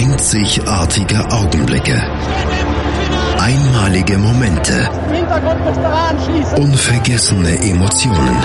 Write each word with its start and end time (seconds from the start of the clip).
Einzigartige 0.00 1.28
Augenblicke. 1.28 2.00
Einmalige 3.36 4.16
Momente. 4.16 4.88
Unvergessene 6.56 7.58
Emotionen. 7.68 8.36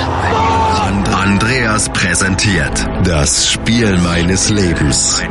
Andreas 1.14 1.90
präsentiert 1.90 2.90
das 3.04 3.52
Spiel 3.52 4.00
meines 4.00 4.50
Lebens 4.50 5.22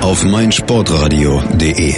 auf 0.00 0.24
meinsportradio.de. 0.24 1.94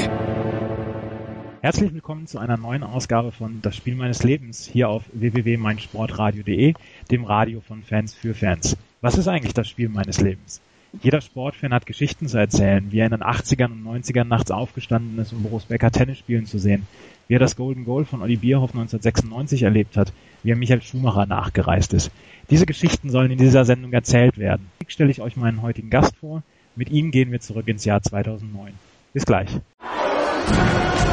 Herzlich 1.60 1.92
willkommen 1.92 2.26
zu 2.26 2.38
einer 2.38 2.56
neuen 2.56 2.82
Ausgabe 2.82 3.30
von 3.30 3.60
Das 3.60 3.76
Spiel 3.76 3.94
meines 3.94 4.22
Lebens 4.22 4.64
hier 4.72 4.88
auf 4.88 5.02
www.meinsportradio.de, 5.12 6.72
dem 7.10 7.24
Radio 7.24 7.60
von 7.60 7.82
Fans 7.82 8.14
für 8.14 8.32
Fans. 8.32 8.78
Was 9.02 9.18
ist 9.18 9.28
eigentlich 9.28 9.52
das 9.52 9.68
Spiel 9.68 9.90
meines 9.90 10.18
Lebens? 10.18 10.62
Jeder 11.02 11.20
Sportfan 11.20 11.72
hat 11.72 11.86
Geschichten 11.86 12.26
zu 12.26 12.36
erzählen, 12.36 12.90
wie 12.90 12.98
er 12.98 13.06
in 13.06 13.12
den 13.12 13.22
80ern 13.22 13.70
und 13.70 13.84
90ern 13.84 14.24
nachts 14.24 14.50
aufgestanden 14.50 15.18
ist, 15.18 15.32
um 15.32 15.42
Boris 15.42 15.66
Becker 15.66 15.92
Tennis 15.92 16.18
spielen 16.18 16.46
zu 16.46 16.58
sehen, 16.58 16.86
wie 17.28 17.34
er 17.34 17.38
das 17.38 17.54
Golden 17.54 17.84
Goal 17.84 18.04
von 18.04 18.22
Olli 18.22 18.36
Bierhoff 18.36 18.70
1996 18.70 19.62
erlebt 19.62 19.96
hat, 19.96 20.12
wie 20.42 20.50
er 20.50 20.56
Michael 20.56 20.82
Schumacher 20.82 21.26
nachgereist 21.26 21.94
ist. 21.94 22.10
Diese 22.50 22.66
Geschichten 22.66 23.10
sollen 23.10 23.30
in 23.30 23.38
dieser 23.38 23.64
Sendung 23.64 23.92
erzählt 23.92 24.36
werden. 24.36 24.66
Ich 24.80 24.90
stelle 24.90 25.12
ich 25.12 25.20
euch 25.20 25.36
meinen 25.36 25.62
heutigen 25.62 25.90
Gast 25.90 26.16
vor. 26.16 26.42
Mit 26.74 26.90
ihm 26.90 27.12
gehen 27.12 27.30
wir 27.30 27.40
zurück 27.40 27.68
ins 27.68 27.84
Jahr 27.84 28.02
2009. 28.02 28.72
Bis 29.12 29.24
gleich. 29.24 29.48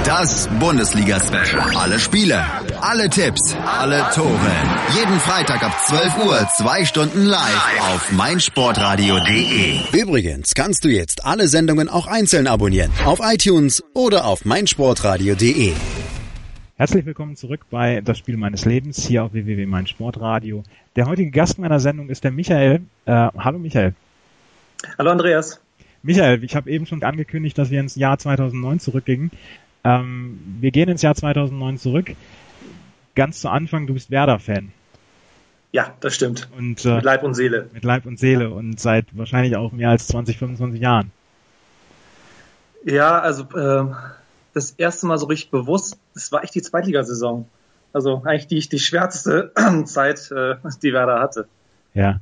Das 0.05 0.47
Bundesliga-Special. 0.59 1.75
Alle 1.75 1.99
Spiele, 1.99 2.41
alle 2.79 3.09
Tipps, 3.09 3.55
alle 3.65 4.05
Tore. 4.15 4.51
Jeden 4.97 5.19
Freitag 5.19 5.61
ab 5.63 5.77
12 5.85 6.25
Uhr, 6.25 6.47
zwei 6.55 6.85
Stunden 6.85 7.25
live 7.25 7.81
auf 7.81 8.11
meinsportradio.de. 8.13 9.79
Übrigens 9.91 10.53
kannst 10.55 10.85
du 10.85 10.87
jetzt 10.89 11.25
alle 11.25 11.49
Sendungen 11.49 11.89
auch 11.89 12.07
einzeln 12.07 12.47
abonnieren. 12.47 12.89
Auf 13.05 13.19
iTunes 13.21 13.83
oder 13.93 14.25
auf 14.25 14.45
meinsportradio.de. 14.45 15.73
Herzlich 16.77 17.05
willkommen 17.05 17.35
zurück 17.35 17.65
bei 17.69 18.01
Das 18.01 18.17
Spiel 18.17 18.37
meines 18.37 18.63
Lebens 18.63 19.05
hier 19.05 19.25
auf 19.25 19.33
www.meinsportradio. 19.33 20.63
Der 20.95 21.07
heutige 21.07 21.31
Gast 21.31 21.59
meiner 21.59 21.79
Sendung 21.81 22.09
ist 22.09 22.23
der 22.23 22.31
Michael. 22.31 22.81
Äh, 23.05 23.11
hallo 23.37 23.59
Michael. 23.59 23.93
Hallo 24.97 25.11
Andreas. 25.11 25.59
Michael, 26.03 26.43
ich 26.43 26.55
habe 26.55 26.69
eben 26.69 26.85
schon 26.85 27.03
angekündigt, 27.03 27.57
dass 27.57 27.69
wir 27.69 27.79
ins 27.79 27.95
Jahr 27.95 28.17
2009 28.17 28.79
zurückgingen. 28.79 29.31
Ähm, 29.83 30.39
wir 30.59 30.71
gehen 30.71 30.89
ins 30.89 31.01
Jahr 31.01 31.15
2009 31.15 31.77
zurück. 31.77 32.15
Ganz 33.15 33.41
zu 33.41 33.49
Anfang, 33.49 33.87
du 33.87 33.93
bist 33.93 34.11
Werder-Fan. 34.11 34.71
Ja, 35.71 35.93
das 35.99 36.15
stimmt. 36.15 36.49
Und, 36.57 36.85
äh, 36.85 36.95
mit 36.95 37.03
Leib 37.03 37.23
und 37.23 37.33
Seele. 37.33 37.69
Mit 37.73 37.83
Leib 37.83 38.05
und 38.05 38.19
Seele 38.19 38.49
und 38.49 38.79
seit 38.79 39.05
wahrscheinlich 39.17 39.55
auch 39.57 39.71
mehr 39.71 39.89
als 39.89 40.07
20, 40.07 40.37
25 40.37 40.81
Jahren. 40.81 41.11
Ja, 42.85 43.19
also 43.19 43.43
äh, 43.55 43.93
das 44.53 44.71
erste 44.71 45.07
Mal 45.07 45.17
so 45.17 45.25
richtig 45.25 45.51
bewusst, 45.51 45.99
das 46.13 46.31
war 46.31 46.43
echt 46.43 46.55
die 46.55 46.61
Zweitligasaison. 46.61 47.45
Also 47.93 48.21
eigentlich 48.25 48.47
die, 48.47 48.59
die 48.59 48.79
schwärzeste 48.79 49.51
Zeit, 49.85 50.31
äh, 50.31 50.55
die 50.81 50.93
Werder 50.93 51.19
hatte. 51.19 51.47
Ja. 51.93 52.19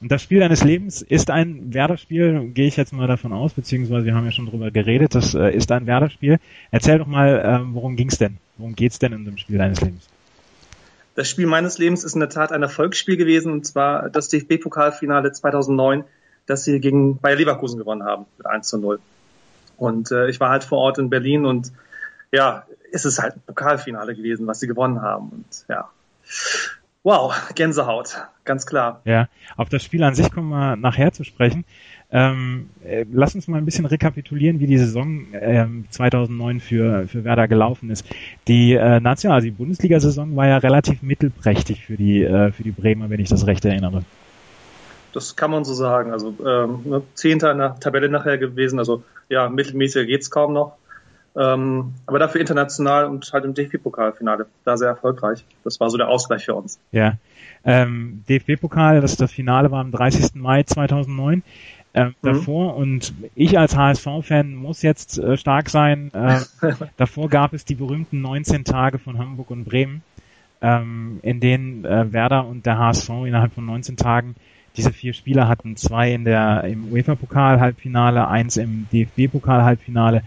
Und 0.00 0.12
das 0.12 0.22
Spiel 0.22 0.40
deines 0.40 0.62
Lebens 0.62 1.00
ist 1.00 1.30
ein 1.30 1.72
Werder-Spiel, 1.72 2.50
gehe 2.52 2.66
ich 2.66 2.76
jetzt 2.76 2.92
mal 2.92 3.06
davon 3.06 3.32
aus, 3.32 3.54
beziehungsweise 3.54 4.04
wir 4.04 4.14
haben 4.14 4.26
ja 4.26 4.32
schon 4.32 4.46
drüber 4.46 4.70
geredet, 4.70 5.14
das 5.14 5.34
äh, 5.34 5.50
ist 5.50 5.72
ein 5.72 5.86
Werder-Spiel. 5.86 6.38
Erzähl 6.70 6.98
doch 6.98 7.06
mal, 7.06 7.38
äh, 7.38 7.74
worum 7.74 7.96
ging's 7.96 8.18
denn? 8.18 8.36
Worum 8.58 8.74
geht's 8.74 8.98
denn 8.98 9.12
in 9.12 9.24
dem 9.24 9.38
Spiel 9.38 9.58
deines 9.58 9.80
Lebens? 9.80 10.08
Das 11.14 11.30
Spiel 11.30 11.46
meines 11.46 11.78
Lebens 11.78 12.04
ist 12.04 12.12
in 12.12 12.20
der 12.20 12.28
Tat 12.28 12.52
ein 12.52 12.62
Erfolgsspiel 12.62 13.16
gewesen, 13.16 13.50
und 13.50 13.64
zwar 13.64 14.10
das 14.10 14.28
DFB-Pokalfinale 14.28 15.32
2009, 15.32 16.04
das 16.44 16.64
sie 16.64 16.78
gegen 16.78 17.18
Bayer 17.18 17.36
Leverkusen 17.36 17.78
gewonnen 17.78 18.04
haben, 18.04 18.26
mit 18.36 18.46
1 18.46 18.68
zu 18.68 18.78
0. 18.78 18.98
Und 19.78 20.10
äh, 20.10 20.28
ich 20.28 20.40
war 20.40 20.50
halt 20.50 20.64
vor 20.64 20.78
Ort 20.78 20.98
in 20.98 21.08
Berlin 21.08 21.46
und 21.46 21.72
ja, 22.32 22.66
es 22.92 23.06
ist 23.06 23.20
halt 23.20 23.36
ein 23.36 23.42
Pokalfinale 23.46 24.14
gewesen, 24.14 24.46
was 24.46 24.60
sie 24.60 24.66
gewonnen 24.66 25.00
haben. 25.00 25.30
Und 25.30 25.64
ja, 25.68 25.88
Wow, 27.06 27.32
Gänsehaut, 27.54 28.16
ganz 28.44 28.66
klar. 28.66 29.00
Ja, 29.04 29.28
auf 29.56 29.68
das 29.68 29.84
Spiel 29.84 30.02
an 30.02 30.16
sich 30.16 30.32
kommen 30.32 30.48
wir 30.48 30.74
nachher 30.74 31.12
zu 31.12 31.22
sprechen. 31.22 31.64
Ähm, 32.10 32.68
äh, 32.84 33.06
lass 33.12 33.36
uns 33.36 33.46
mal 33.46 33.58
ein 33.58 33.64
bisschen 33.64 33.86
rekapitulieren, 33.86 34.58
wie 34.58 34.66
die 34.66 34.76
Saison 34.76 35.28
ähm, 35.32 35.84
2009 35.90 36.58
für, 36.58 37.06
für 37.06 37.22
Werder 37.22 37.46
gelaufen 37.46 37.90
ist. 37.90 38.04
Die 38.48 38.72
äh, 38.72 38.98
National, 38.98 39.36
also 39.36 39.44
die 39.44 39.52
Bundesliga-Saison 39.52 40.34
war 40.34 40.48
ja 40.48 40.56
relativ 40.56 41.00
mittelprächtig 41.00 41.84
für 41.84 41.96
die, 41.96 42.24
äh, 42.24 42.50
für 42.50 42.64
die 42.64 42.72
Bremer, 42.72 43.08
wenn 43.08 43.20
ich 43.20 43.28
das 43.28 43.46
recht 43.46 43.64
erinnere. 43.64 44.02
Das 45.12 45.36
kann 45.36 45.52
man 45.52 45.64
so 45.64 45.74
sagen. 45.74 46.10
Also 46.10 46.34
ähm, 46.44 46.80
ne, 46.86 47.02
Zehnter 47.14 47.52
in 47.52 47.58
der 47.58 47.78
Tabelle 47.78 48.08
nachher 48.08 48.36
gewesen, 48.36 48.80
also 48.80 49.04
ja, 49.28 49.48
mittelmäßiger 49.48 50.06
geht's 50.06 50.32
kaum 50.32 50.54
noch. 50.54 50.76
Ähm, 51.36 51.92
aber 52.06 52.18
dafür 52.18 52.40
international 52.40 53.06
und 53.06 53.30
halt 53.32 53.44
im 53.44 53.52
DFB-Pokalfinale. 53.52 54.46
Da 54.64 54.76
sehr 54.76 54.88
erfolgreich. 54.88 55.44
Das 55.64 55.78
war 55.80 55.90
so 55.90 55.98
der 55.98 56.08
Ausgleich 56.08 56.46
für 56.46 56.54
uns. 56.54 56.78
Ja. 56.92 57.14
Ähm, 57.64 58.24
DFB-Pokal, 58.28 59.00
das, 59.00 59.16
das 59.16 59.32
Finale 59.32 59.70
war 59.70 59.80
am 59.80 59.92
30. 59.92 60.34
Mai 60.34 60.62
2009. 60.62 61.42
Ähm, 61.92 62.08
mhm. 62.08 62.14
davor 62.22 62.76
und 62.76 63.14
ich 63.34 63.58
als 63.58 63.74
HSV-Fan 63.74 64.54
muss 64.54 64.82
jetzt 64.82 65.18
äh, 65.18 65.36
stark 65.36 65.70
sein. 65.70 66.10
Äh, 66.12 66.40
davor 66.96 67.28
gab 67.28 67.54
es 67.54 67.64
die 67.64 67.74
berühmten 67.74 68.20
19 68.20 68.64
Tage 68.64 68.98
von 68.98 69.18
Hamburg 69.18 69.50
und 69.50 69.64
Bremen, 69.64 70.02
ähm, 70.60 71.20
in 71.22 71.40
denen 71.40 71.86
äh, 71.86 72.12
Werder 72.12 72.46
und 72.46 72.66
der 72.66 72.78
HSV 72.78 73.08
innerhalb 73.26 73.54
von 73.54 73.64
19 73.64 73.96
Tagen 73.96 74.36
diese 74.76 74.92
vier 74.92 75.14
Spieler 75.14 75.48
hatten. 75.48 75.76
Zwei 75.76 76.12
in 76.12 76.24
der 76.24 76.64
im 76.64 76.92
UEFA-Pokal-Halbfinale, 76.92 78.28
eins 78.28 78.58
im 78.58 78.86
DFB-Pokal-Halbfinale 78.92 80.22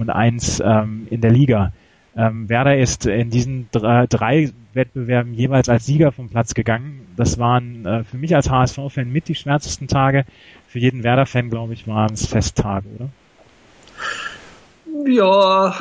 und 0.00 0.10
eins 0.10 0.60
ähm, 0.64 1.06
in 1.10 1.20
der 1.20 1.30
Liga. 1.30 1.72
Ähm, 2.16 2.48
Werder 2.48 2.76
ist 2.76 3.06
in 3.06 3.30
diesen 3.30 3.68
drei, 3.70 4.06
drei 4.06 4.50
Wettbewerben 4.72 5.32
jeweils 5.34 5.68
als 5.68 5.86
Sieger 5.86 6.12
vom 6.12 6.28
Platz 6.28 6.54
gegangen. 6.54 7.06
Das 7.16 7.38
waren 7.38 7.86
äh, 7.86 8.04
für 8.04 8.16
mich 8.16 8.34
als 8.34 8.50
HSV-Fan 8.50 9.10
mit 9.10 9.28
die 9.28 9.34
schwärzesten 9.34 9.88
Tage. 9.88 10.24
Für 10.66 10.78
jeden 10.78 11.02
Werder-Fan, 11.02 11.50
glaube 11.50 11.72
ich, 11.72 11.86
waren 11.86 12.12
es 12.12 12.26
Festtage, 12.26 12.86
oder? 12.94 13.08
Ja, 15.06 15.74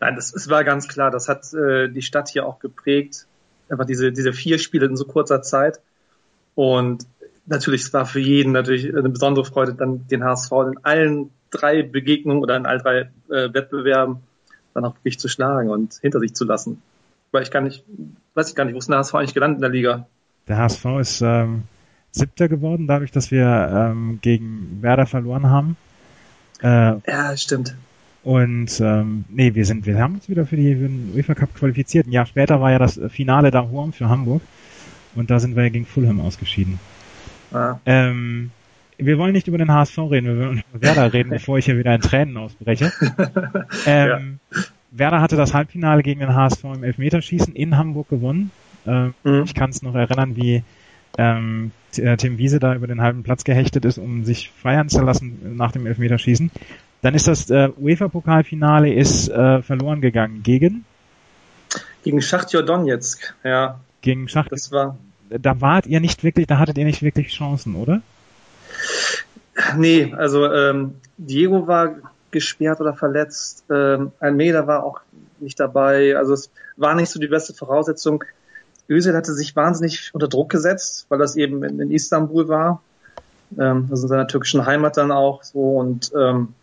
nein, 0.00 0.16
das, 0.16 0.32
das 0.32 0.48
war 0.48 0.64
ganz 0.64 0.88
klar. 0.88 1.10
Das 1.10 1.28
hat 1.28 1.52
äh, 1.54 1.88
die 1.88 2.02
Stadt 2.02 2.28
hier 2.28 2.46
auch 2.46 2.58
geprägt. 2.58 3.26
Einfach 3.68 3.86
diese, 3.86 4.12
diese 4.12 4.32
vier 4.32 4.58
Spiele 4.58 4.86
in 4.86 4.96
so 4.96 5.04
kurzer 5.04 5.42
Zeit. 5.42 5.80
Und 6.54 7.06
natürlich, 7.46 7.82
es 7.82 7.92
war 7.92 8.06
für 8.06 8.20
jeden 8.20 8.52
natürlich 8.52 8.94
eine 8.94 9.08
besondere 9.08 9.44
Freude, 9.44 9.74
dann 9.74 10.06
den 10.08 10.24
HSV 10.24 10.52
in 10.72 10.84
allen 10.84 11.30
drei 11.50 11.82
Begegnungen 11.82 12.42
oder 12.42 12.56
in 12.56 12.66
all 12.66 12.78
drei 12.78 13.10
äh, 13.28 13.52
Wettbewerben 13.52 14.18
dann 14.74 14.84
auch 14.84 14.94
wirklich 14.96 15.18
zu 15.18 15.28
schlagen 15.28 15.70
und 15.70 15.98
hinter 16.00 16.20
sich 16.20 16.34
zu 16.34 16.44
lassen. 16.44 16.82
Weil 17.32 17.42
ich 17.42 17.50
gar 17.50 17.60
nicht, 17.60 17.84
weiß 18.34 18.48
ich 18.48 18.54
gar 18.54 18.64
nicht, 18.64 18.74
wo 18.74 18.78
ist 18.78 18.88
der 18.88 18.98
HSV 18.98 19.14
eigentlich 19.14 19.34
gelandet 19.34 19.58
in 19.58 19.62
der 19.62 19.70
Liga? 19.70 20.06
Der 20.48 20.58
HSV 20.58 20.84
ist 21.00 21.20
ähm, 21.20 21.62
Siebter 22.12 22.48
geworden, 22.48 22.86
dadurch, 22.86 23.12
dass 23.12 23.30
wir 23.30 23.46
ähm, 23.46 24.18
gegen 24.20 24.78
Werder 24.80 25.06
verloren 25.06 25.48
haben. 25.48 25.76
Äh, 26.62 26.96
ja, 27.08 27.36
stimmt. 27.36 27.74
Und 28.22 28.80
ähm, 28.80 29.24
nee, 29.28 29.54
wir 29.54 29.64
sind, 29.64 29.86
wir 29.86 29.98
haben 29.98 30.14
uns 30.14 30.28
wieder 30.28 30.44
für, 30.44 30.56
die, 30.56 30.74
für 30.74 30.88
den 30.88 31.12
UEFA 31.14 31.34
Cup 31.34 31.54
qualifiziert. 31.54 32.06
Ein 32.06 32.12
Jahr 32.12 32.26
später 32.26 32.60
war 32.60 32.70
ja 32.70 32.78
das 32.78 33.00
Finale 33.08 33.50
da 33.50 33.62
Horm 33.70 33.92
für 33.92 34.08
Hamburg 34.08 34.42
und 35.14 35.30
da 35.30 35.40
sind 35.40 35.56
wir 35.56 35.62
ja 35.62 35.68
gegen 35.70 35.86
Fulham 35.86 36.20
ausgeschieden. 36.20 36.78
Ah. 37.52 37.78
Ähm, 37.86 38.50
wir 39.04 39.18
wollen 39.18 39.32
nicht 39.32 39.48
über 39.48 39.58
den 39.58 39.72
HSV 39.72 39.98
reden, 39.98 40.26
wir 40.26 40.38
wollen 40.38 40.64
über 40.72 40.82
Werder 40.82 41.12
reden, 41.12 41.30
bevor 41.30 41.58
ich 41.58 41.66
hier 41.66 41.78
wieder 41.78 41.94
in 41.94 42.00
Tränen 42.00 42.36
ausbreche. 42.36 42.92
Ähm, 43.86 44.40
ja. 44.52 44.60
Werder 44.90 45.20
hatte 45.20 45.36
das 45.36 45.54
Halbfinale 45.54 46.02
gegen 46.02 46.20
den 46.20 46.34
HSV 46.34 46.64
im 46.64 46.82
Elfmeterschießen 46.82 47.54
in 47.54 47.76
Hamburg 47.76 48.08
gewonnen. 48.08 48.50
Ähm, 48.86 49.14
mhm. 49.22 49.44
Ich 49.44 49.54
kann 49.54 49.70
es 49.70 49.82
noch 49.82 49.94
erinnern, 49.94 50.36
wie 50.36 50.64
ähm, 51.16 51.70
äh, 51.96 52.16
Tim 52.16 52.38
Wiese 52.38 52.58
da 52.58 52.74
über 52.74 52.86
den 52.86 53.00
halben 53.00 53.22
Platz 53.22 53.44
gehechtet 53.44 53.84
ist, 53.84 53.98
um 53.98 54.24
sich 54.24 54.50
feiern 54.50 54.88
zu 54.88 55.02
lassen 55.02 55.56
nach 55.56 55.72
dem 55.72 55.86
Elfmeterschießen. 55.86 56.50
Dann 57.02 57.14
ist 57.14 57.28
das 57.28 57.48
äh, 57.50 57.70
UEFA-Pokalfinale 57.78 58.92
ist 58.92 59.28
äh, 59.28 59.62
verloren 59.62 60.00
gegangen 60.00 60.42
gegen 60.42 60.84
gegen 62.02 62.20
Schachtjor 62.20 62.62
Donetsk, 62.62 63.34
ja. 63.44 63.80
Gegen 64.02 64.28
Schachtjor. 64.28 64.56
Das 64.56 64.72
war 64.72 64.98
da 65.30 65.60
wart 65.60 65.86
ihr 65.86 66.00
nicht 66.00 66.24
wirklich, 66.24 66.46
da 66.46 66.58
hattet 66.58 66.78
ihr 66.78 66.84
nicht 66.84 67.02
wirklich 67.02 67.28
Chancen, 67.28 67.76
oder? 67.76 68.02
Nee, 69.76 70.14
also 70.16 70.46
ähm, 70.46 70.94
Diego 71.16 71.66
war 71.66 71.96
gesperrt 72.30 72.80
oder 72.80 72.94
verletzt, 72.94 73.64
ähm, 73.70 74.12
Almeida 74.20 74.66
war 74.66 74.84
auch 74.84 75.00
nicht 75.40 75.58
dabei, 75.58 76.16
also 76.16 76.34
es 76.34 76.50
war 76.76 76.94
nicht 76.94 77.10
so 77.10 77.18
die 77.18 77.28
beste 77.28 77.54
Voraussetzung. 77.54 78.24
Özil 78.88 79.14
hatte 79.14 79.34
sich 79.34 79.54
wahnsinnig 79.54 80.10
unter 80.14 80.28
Druck 80.28 80.50
gesetzt, 80.50 81.06
weil 81.08 81.18
das 81.18 81.36
eben 81.36 81.62
in, 81.62 81.80
in 81.80 81.90
Istanbul 81.90 82.48
war, 82.48 82.82
ähm, 83.58 83.88
also 83.90 84.04
in 84.04 84.08
seiner 84.08 84.28
türkischen 84.28 84.66
Heimat 84.66 84.96
dann 84.96 85.12
auch 85.12 85.42
so 85.42 85.76
und 85.76 86.12
ähm, 86.18 86.54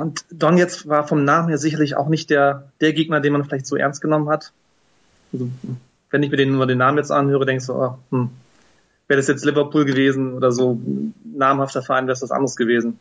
und 0.00 0.24
Don 0.30 0.58
jetzt 0.58 0.88
war 0.88 1.06
vom 1.06 1.24
Namen 1.24 1.48
her 1.48 1.58
sicherlich 1.58 1.96
auch 1.96 2.08
nicht 2.08 2.30
der 2.30 2.68
der 2.80 2.92
Gegner, 2.92 3.20
den 3.20 3.32
man 3.32 3.44
vielleicht 3.44 3.66
so 3.66 3.76
ernst 3.76 4.00
genommen 4.00 4.28
hat. 4.28 4.52
Also, 5.32 5.48
wenn 6.10 6.22
ich 6.22 6.30
mir 6.30 6.36
den, 6.36 6.52
nur 6.52 6.66
den 6.66 6.78
Namen 6.78 6.98
jetzt 6.98 7.12
anhöre, 7.12 7.46
denkst 7.46 7.66
du, 7.66 7.74
oh, 7.74 7.98
hm, 8.10 8.30
wäre 9.12 9.20
das 9.20 9.28
jetzt 9.28 9.44
Liverpool 9.44 9.84
gewesen 9.84 10.32
oder 10.32 10.52
so 10.52 10.80
namhafter 11.22 11.82
Verein, 11.82 12.06
wäre 12.06 12.14
es 12.14 12.22
was 12.22 12.30
anderes 12.30 12.56
gewesen. 12.56 12.98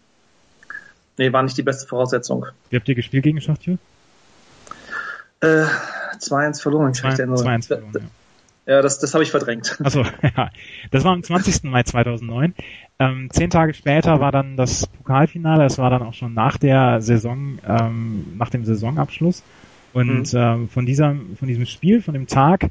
nee, 1.18 1.32
war 1.32 1.42
nicht 1.42 1.58
die 1.58 1.64
beste 1.64 1.88
Voraussetzung. 1.88 2.48
Wie 2.70 2.76
habt 2.76 2.90
ihr 2.90 2.96
gespielt 2.96 3.24
gegen 3.24 3.40
Schachtür? 3.40 3.78
Äh, 5.40 5.64
2-1 6.20 6.62
verloren. 6.62 6.92
2-1 6.92 7.68
verloren, 7.68 7.92
ja. 7.94 8.02
Ja, 8.74 8.82
das, 8.82 9.00
das 9.00 9.14
habe 9.14 9.24
ich 9.24 9.32
verdrängt. 9.32 9.78
Also 9.82 10.04
ja, 10.36 10.50
das 10.92 11.06
war 11.06 11.14
am 11.14 11.24
20. 11.24 11.64
Mai 11.64 11.84
2009. 11.84 12.56
Ähm, 13.00 13.30
zehn 13.32 13.50
Tage 13.50 13.74
später 13.74 14.20
war 14.20 14.34
dann 14.34 14.58
das 14.58 14.88
Pokalfinale. 14.88 15.64
Es 15.64 15.78
war 15.78 15.90
dann 15.92 16.02
auch 16.02 16.14
schon 16.14 16.34
nach 16.34 16.58
der 16.58 17.02
Saison, 17.02 17.58
ähm, 17.66 18.34
nach 18.38 18.50
dem 18.50 18.66
Saisonabschluss. 18.66 19.44
Und 19.94 20.34
mhm. 20.34 20.40
ähm, 20.40 20.70
von 20.70 20.86
dieser, 20.86 21.16
von 21.40 21.48
diesem 21.48 21.66
Spiel, 21.66 22.02
von 22.02 22.14
dem 22.14 22.28
Tag. 22.28 22.70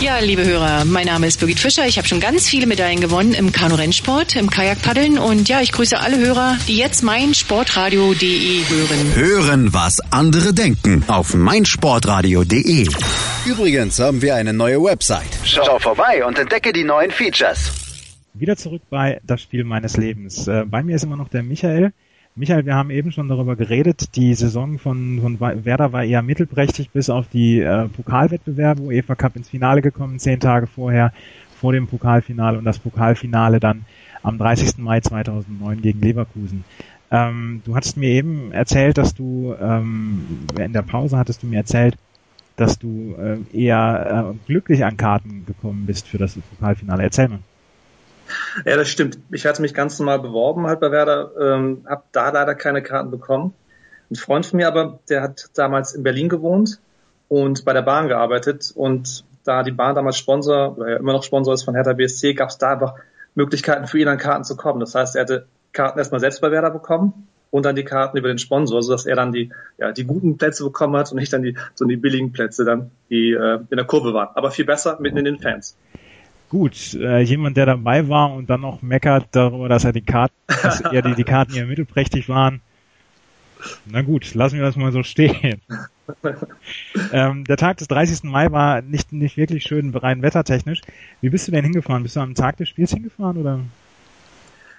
Ja, 0.00 0.20
liebe 0.20 0.44
Hörer, 0.44 0.84
mein 0.84 1.06
Name 1.06 1.26
ist 1.26 1.40
Birgit 1.40 1.58
Fischer. 1.58 1.84
Ich 1.86 1.98
habe 1.98 2.06
schon 2.06 2.20
ganz 2.20 2.48
viele 2.48 2.68
Medaillen 2.68 3.00
gewonnen 3.00 3.34
im 3.34 3.50
Kanu-Rennsport, 3.50 4.36
im 4.36 4.48
Kajakpaddeln 4.48 5.18
und 5.18 5.48
ja, 5.48 5.60
ich 5.60 5.72
grüße 5.72 5.98
alle 5.98 6.18
Hörer, 6.18 6.56
die 6.68 6.76
jetzt 6.76 7.02
mein 7.02 7.34
Sportradio.de 7.34 8.62
hören. 8.68 9.14
Hören, 9.16 9.74
was 9.74 10.00
andere 10.12 10.54
denken 10.54 11.02
auf 11.08 11.34
meinsportradio.de. 11.34 12.86
Übrigens 13.44 13.98
haben 13.98 14.22
wir 14.22 14.36
eine 14.36 14.52
neue 14.52 14.80
Website. 14.80 15.36
Schau 15.42 15.80
vorbei 15.80 16.24
und 16.24 16.38
entdecke 16.38 16.72
die 16.72 16.84
neuen 16.84 17.10
Features. 17.10 17.72
Wieder 18.34 18.56
zurück 18.56 18.82
bei 18.90 19.20
das 19.24 19.42
Spiel 19.42 19.64
meines 19.64 19.96
Lebens. 19.96 20.46
Äh, 20.46 20.64
bei 20.64 20.84
mir 20.84 20.94
ist 20.94 21.02
immer 21.02 21.16
noch 21.16 21.28
der 21.28 21.42
Michael. 21.42 21.92
Michael, 22.38 22.66
wir 22.66 22.76
haben 22.76 22.90
eben 22.90 23.10
schon 23.10 23.26
darüber 23.26 23.56
geredet, 23.56 24.14
die 24.14 24.32
Saison 24.32 24.78
von, 24.78 25.18
von 25.20 25.40
Werder 25.40 25.92
war 25.92 26.04
eher 26.04 26.22
mittelprächtig 26.22 26.90
bis 26.90 27.10
auf 27.10 27.26
die 27.26 27.58
äh, 27.60 27.88
Pokalwettbewerbe, 27.88 28.80
UEFA 28.80 29.16
Cup 29.16 29.34
ins 29.34 29.48
Finale 29.48 29.82
gekommen, 29.82 30.20
zehn 30.20 30.38
Tage 30.38 30.68
vorher, 30.68 31.12
vor 31.60 31.72
dem 31.72 31.88
Pokalfinale 31.88 32.56
und 32.56 32.64
das 32.64 32.78
Pokalfinale 32.78 33.58
dann 33.58 33.86
am 34.22 34.38
30. 34.38 34.78
Mai 34.78 35.00
2009 35.00 35.82
gegen 35.82 36.00
Leverkusen. 36.00 36.62
Ähm, 37.10 37.62
du 37.64 37.74
hattest 37.74 37.96
mir 37.96 38.10
eben 38.10 38.52
erzählt, 38.52 38.98
dass 38.98 39.14
du 39.14 39.56
ähm, 39.60 40.46
in 40.56 40.72
der 40.72 40.82
Pause 40.82 41.18
hattest 41.18 41.42
du 41.42 41.48
mir 41.48 41.56
erzählt, 41.56 41.96
dass 42.54 42.78
du 42.78 43.16
äh, 43.18 43.38
eher 43.52 44.30
äh, 44.30 44.46
glücklich 44.46 44.84
an 44.84 44.96
Karten 44.96 45.44
gekommen 45.44 45.86
bist 45.86 46.06
für 46.06 46.18
das 46.18 46.36
Pokalfinale. 46.36 47.02
Erzähl 47.02 47.30
mal. 47.30 47.40
Ja, 48.64 48.76
das 48.76 48.88
stimmt. 48.88 49.18
Ich 49.30 49.46
hatte 49.46 49.62
mich 49.62 49.74
ganz 49.74 49.98
normal 49.98 50.18
beworben 50.20 50.66
halt 50.66 50.80
bei 50.80 50.90
Werder, 50.90 51.30
ähm, 51.40 51.84
habe 51.88 52.02
da 52.12 52.30
leider 52.30 52.54
keine 52.54 52.82
Karten 52.82 53.10
bekommen. 53.10 53.54
Ein 54.10 54.16
Freund 54.16 54.46
von 54.46 54.56
mir 54.56 54.68
aber, 54.68 55.00
der 55.08 55.22
hat 55.22 55.50
damals 55.54 55.94
in 55.94 56.02
Berlin 56.02 56.28
gewohnt 56.28 56.80
und 57.28 57.64
bei 57.64 57.72
der 57.72 57.82
Bahn 57.82 58.08
gearbeitet 58.08 58.72
und 58.74 59.24
da 59.44 59.62
die 59.62 59.72
Bahn 59.72 59.94
damals 59.94 60.18
Sponsor 60.18 60.76
oder 60.76 60.90
ja 60.90 60.96
immer 60.96 61.12
noch 61.12 61.22
Sponsor 61.22 61.54
ist 61.54 61.64
von 61.64 61.74
Hertha 61.74 61.92
BSC, 61.92 62.34
gab 62.34 62.50
es 62.50 62.58
da 62.58 62.72
einfach 62.72 62.94
Möglichkeiten 63.34 63.86
für 63.86 63.98
ihn 63.98 64.08
an 64.08 64.18
Karten 64.18 64.44
zu 64.44 64.56
kommen. 64.56 64.80
Das 64.80 64.94
heißt, 64.94 65.16
er 65.16 65.22
hatte 65.22 65.46
Karten 65.72 65.98
erstmal 65.98 66.20
selbst 66.20 66.40
bei 66.40 66.50
Werder 66.50 66.70
bekommen 66.70 67.28
und 67.50 67.64
dann 67.64 67.76
die 67.76 67.84
Karten 67.84 68.18
über 68.18 68.28
den 68.28 68.38
Sponsor, 68.38 68.82
sodass 68.82 69.06
er 69.06 69.16
dann 69.16 69.32
die, 69.32 69.50
ja, 69.78 69.92
die 69.92 70.04
guten 70.04 70.36
Plätze 70.36 70.64
bekommen 70.64 70.96
hat 70.96 71.10
und 71.12 71.18
nicht 71.18 71.32
dann 71.32 71.42
die, 71.42 71.56
so 71.74 71.84
die 71.84 71.96
billigen 71.96 72.32
Plätze 72.32 72.64
dann, 72.64 72.90
die 73.10 73.32
äh, 73.32 73.60
in 73.70 73.76
der 73.76 73.86
Kurve 73.86 74.12
waren. 74.12 74.28
Aber 74.34 74.50
viel 74.50 74.64
besser 74.64 74.98
mitten 75.00 75.18
in 75.18 75.24
den 75.24 75.38
Fans. 75.38 75.76
Gut, 76.48 76.94
äh, 76.94 77.20
jemand, 77.20 77.56
der 77.56 77.66
dabei 77.66 78.08
war 78.08 78.32
und 78.32 78.48
dann 78.48 78.62
noch 78.62 78.80
meckert 78.80 79.26
darüber, 79.32 79.68
dass 79.68 79.84
er 79.84 79.92
die 79.92 80.02
Karten, 80.02 80.34
dass 80.46 80.80
er 80.92 81.02
die, 81.02 81.14
die 81.14 81.24
Karten 81.24 81.54
ja 81.54 81.66
mittelprächtig 81.66 82.28
waren. 82.28 82.62
Na 83.84 84.02
gut, 84.02 84.34
lassen 84.34 84.56
wir 84.56 84.64
das 84.64 84.76
mal 84.76 84.92
so 84.92 85.02
stehen. 85.02 85.60
ähm, 87.12 87.44
der 87.44 87.56
Tag 87.56 87.78
des 87.78 87.88
30. 87.88 88.22
Mai 88.22 88.50
war 88.50 88.80
nicht, 88.82 89.12
nicht 89.12 89.36
wirklich 89.36 89.64
schön, 89.64 89.94
rein 89.94 90.22
wettertechnisch. 90.22 90.80
Wie 91.20 91.28
bist 91.28 91.46
du 91.48 91.52
denn 91.52 91.64
hingefahren? 91.64 92.02
Bist 92.02 92.16
du 92.16 92.20
am 92.20 92.34
Tag 92.34 92.56
des 92.56 92.68
Spiels 92.68 92.92
hingefahren 92.92 93.36
oder? 93.36 93.60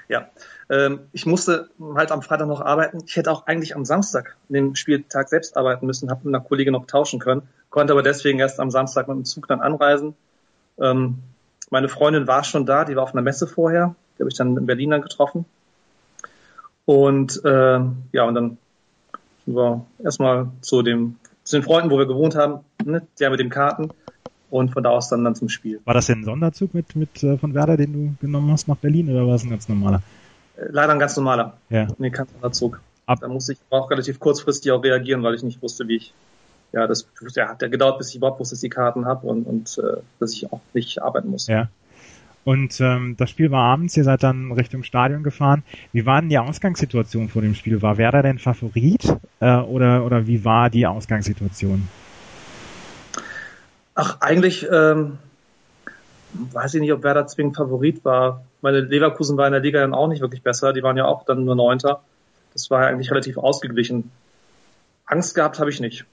Ja, 0.08 0.30
ähm, 0.70 1.02
ich 1.12 1.28
musste 1.28 1.70
halt 1.96 2.12
am 2.12 2.24
Freitag 2.24 2.48
noch 2.48 2.62
arbeiten. 2.62 3.04
Ich 3.06 3.16
hätte 3.16 3.32
auch 3.32 3.46
eigentlich 3.46 3.76
am 3.76 3.86
Samstag, 3.86 4.38
den 4.48 4.76
Spieltag 4.76 5.30
selbst 5.30 5.56
arbeiten 5.56 5.86
müssen, 5.86 6.10
habe 6.10 6.22
mit 6.24 6.34
einer 6.34 6.44
Kollegin 6.44 6.74
noch 6.74 6.88
tauschen 6.88 7.20
können, 7.20 7.44
konnte 7.70 7.94
aber 7.94 8.02
deswegen 8.02 8.40
erst 8.40 8.60
am 8.60 8.72
Samstag 8.72 9.08
mit 9.08 9.18
dem 9.18 9.26
Zug 9.26 9.48
dann 9.48 9.62
anreisen. 9.62 10.16
Ähm, 10.80 11.20
meine 11.70 11.90
Freundin 11.90 12.28
war 12.28 12.44
schon 12.44 12.66
da, 12.66 12.86
die 12.86 12.96
war 12.96 13.04
auf 13.04 13.14
einer 13.14 13.22
Messe 13.22 13.48
vorher, 13.48 13.96
die 14.18 14.24
habe 14.24 14.30
ich 14.30 14.38
dann 14.38 14.58
in 14.58 14.66
Berlin 14.66 14.92
dann 14.92 15.02
getroffen. 15.02 15.46
Und 16.86 17.44
äh, 17.46 17.80
ja, 18.12 18.24
und 18.24 18.36
dann 18.36 18.58
sind 19.46 19.56
wir 19.56 19.86
erstmal 20.04 20.48
zu 20.62 20.82
dem 20.82 21.18
zu 21.44 21.58
den 21.58 21.64
Freunden, 21.64 21.90
wo 21.90 21.98
wir 21.98 22.06
gewohnt 22.06 22.36
haben, 22.36 22.60
ne, 22.84 23.02
der 23.20 23.30
mit 23.32 23.40
den 23.40 23.50
Karten 23.50 23.90
und 24.50 24.72
von 24.72 24.84
da 24.84 24.90
aus 24.90 25.10
dann 25.10 25.24
dann 25.24 25.36
zum 25.36 25.50
Spiel. 25.50 25.82
War 25.86 25.94
das 25.94 26.08
denn 26.08 26.20
ein 26.20 26.24
Sonderzug 26.24 26.74
mit 26.74 26.96
mit 26.96 27.24
äh, 27.24 27.38
von 27.38 27.54
Werder, 27.54 27.78
den 27.78 27.94
du 27.94 28.16
genommen 28.22 28.52
hast 28.52 28.68
nach 28.68 28.78
Berlin 28.78 29.10
oder 29.10 29.28
war 29.28 29.36
es 29.36 29.44
ein 29.44 29.50
ganz 29.50 29.70
normaler? 29.70 30.02
Äh, 30.58 30.66
leider 30.72 30.94
ein 30.94 31.00
ganz 31.00 31.16
normaler. 31.16 31.58
Ja. 31.70 31.88
Nee, 31.98 32.10
kein 32.10 32.28
Sonderzug. 32.28 32.82
Ab 33.06 33.20
da 33.22 33.28
musste 33.28 33.54
ich 33.54 33.60
auch 33.72 33.90
relativ 33.90 34.20
kurzfristig 34.20 34.72
auch 34.72 34.84
reagieren, 34.84 35.24
weil 35.24 35.34
ich 35.34 35.44
nicht 35.44 35.62
wusste, 35.62 35.88
wie 35.88 35.96
ich 35.96 36.14
ja, 36.72 36.88
das 36.88 37.08
ja, 37.36 37.50
hat 37.50 37.62
ja 37.62 37.68
gedauert, 37.68 37.98
bis 37.98 38.10
ich 38.10 38.18
überhaupt 38.18 38.40
wusste, 38.40 38.54
dass 38.54 38.64
ich 38.64 38.70
die 38.70 38.76
Karten 38.76 39.06
habe 39.06 39.28
und, 39.28 39.44
und 39.44 39.78
äh, 39.80 40.02
dass 40.20 40.34
ich 40.34 40.52
auch 40.52 40.62
nicht 40.74 41.02
arbeiten 41.02 41.30
muss. 41.30 41.48
Ja. 41.48 41.70
Und 42.46 42.80
ähm, 42.80 43.16
das 43.18 43.30
Spiel 43.30 43.52
war 43.52 43.64
abends, 43.64 43.98
ihr 43.98 44.04
seid 44.04 44.24
dann 44.24 44.52
Richtung 44.52 44.84
Stadion 44.84 45.24
gefahren. 45.24 45.64
Wie 45.92 46.06
war 46.06 46.22
denn 46.22 46.30
die 46.30 46.38
Ausgangssituation 46.38 47.30
vor 47.30 47.42
dem 47.42 47.54
Spiel? 47.54 47.82
War 47.82 47.98
Werder 47.98 48.24
denn 48.24 48.40
Favorit 48.40 49.14
äh, 49.40 49.58
oder, 49.58 50.06
oder 50.06 50.26
wie 50.26 50.46
war 50.46 50.70
die 50.70 50.88
Ausgangssituation? 50.88 51.88
Ach, 53.94 54.22
eigentlich 54.22 54.66
ähm, 54.72 55.18
weiß 56.34 56.76
ich 56.76 56.82
nicht, 56.82 56.94
ob 56.94 57.04
Werder 57.04 57.28
zwingend 57.28 57.58
Favorit 57.58 58.06
war. 58.06 58.44
Meine 58.62 58.80
Leverkusen 58.80 59.38
war 59.38 59.46
in 59.48 59.52
der 59.52 59.62
Liga 59.62 59.82
dann 59.82 59.94
auch 59.94 60.08
nicht 60.08 60.22
wirklich 60.22 60.42
besser. 60.42 60.72
Die 60.72 60.84
waren 60.84 60.98
ja 60.98 61.06
auch 61.06 61.26
dann 61.26 61.44
nur 61.44 61.56
Neunter. 61.56 62.02
Das 62.54 62.72
war 62.72 62.84
ja 62.84 62.88
eigentlich 62.88 63.12
relativ 63.12 63.38
ausgeglichen. 63.38 64.12
Angst 65.06 65.36
gehabt 65.36 65.60
habe 65.60 65.70
ich 65.70 65.80
nicht 65.82 66.06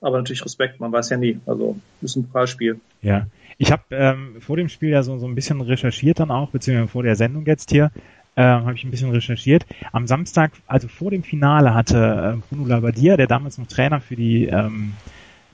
aber 0.00 0.18
natürlich 0.18 0.44
Respekt, 0.44 0.80
man 0.80 0.92
weiß 0.92 1.10
ja 1.10 1.16
nie. 1.16 1.38
Also 1.46 1.76
ist 2.02 2.16
ein 2.16 2.26
Pokalspiel. 2.26 2.80
Ja. 3.02 3.26
Ich 3.58 3.72
habe 3.72 3.82
ähm, 3.90 4.36
vor 4.40 4.56
dem 4.56 4.68
Spiel 4.68 4.90
ja 4.90 5.02
so, 5.02 5.18
so 5.18 5.26
ein 5.26 5.34
bisschen 5.34 5.60
recherchiert 5.60 6.20
dann 6.20 6.30
auch, 6.30 6.50
beziehungsweise 6.50 6.88
vor 6.88 7.02
der 7.02 7.16
Sendung 7.16 7.44
jetzt 7.46 7.70
hier, 7.70 7.90
äh, 8.36 8.42
habe 8.42 8.74
ich 8.74 8.84
ein 8.84 8.90
bisschen 8.92 9.10
recherchiert. 9.10 9.66
Am 9.92 10.06
Samstag, 10.06 10.52
also 10.68 10.86
vor 10.86 11.10
dem 11.10 11.24
Finale, 11.24 11.74
hatte 11.74 12.38
äh, 12.38 12.40
Bruno 12.48 12.68
Labbadia, 12.68 13.16
der 13.16 13.26
damals 13.26 13.58
noch 13.58 13.66
Trainer 13.66 14.00
für 14.00 14.14
die 14.14 14.46
ähm, 14.46 14.92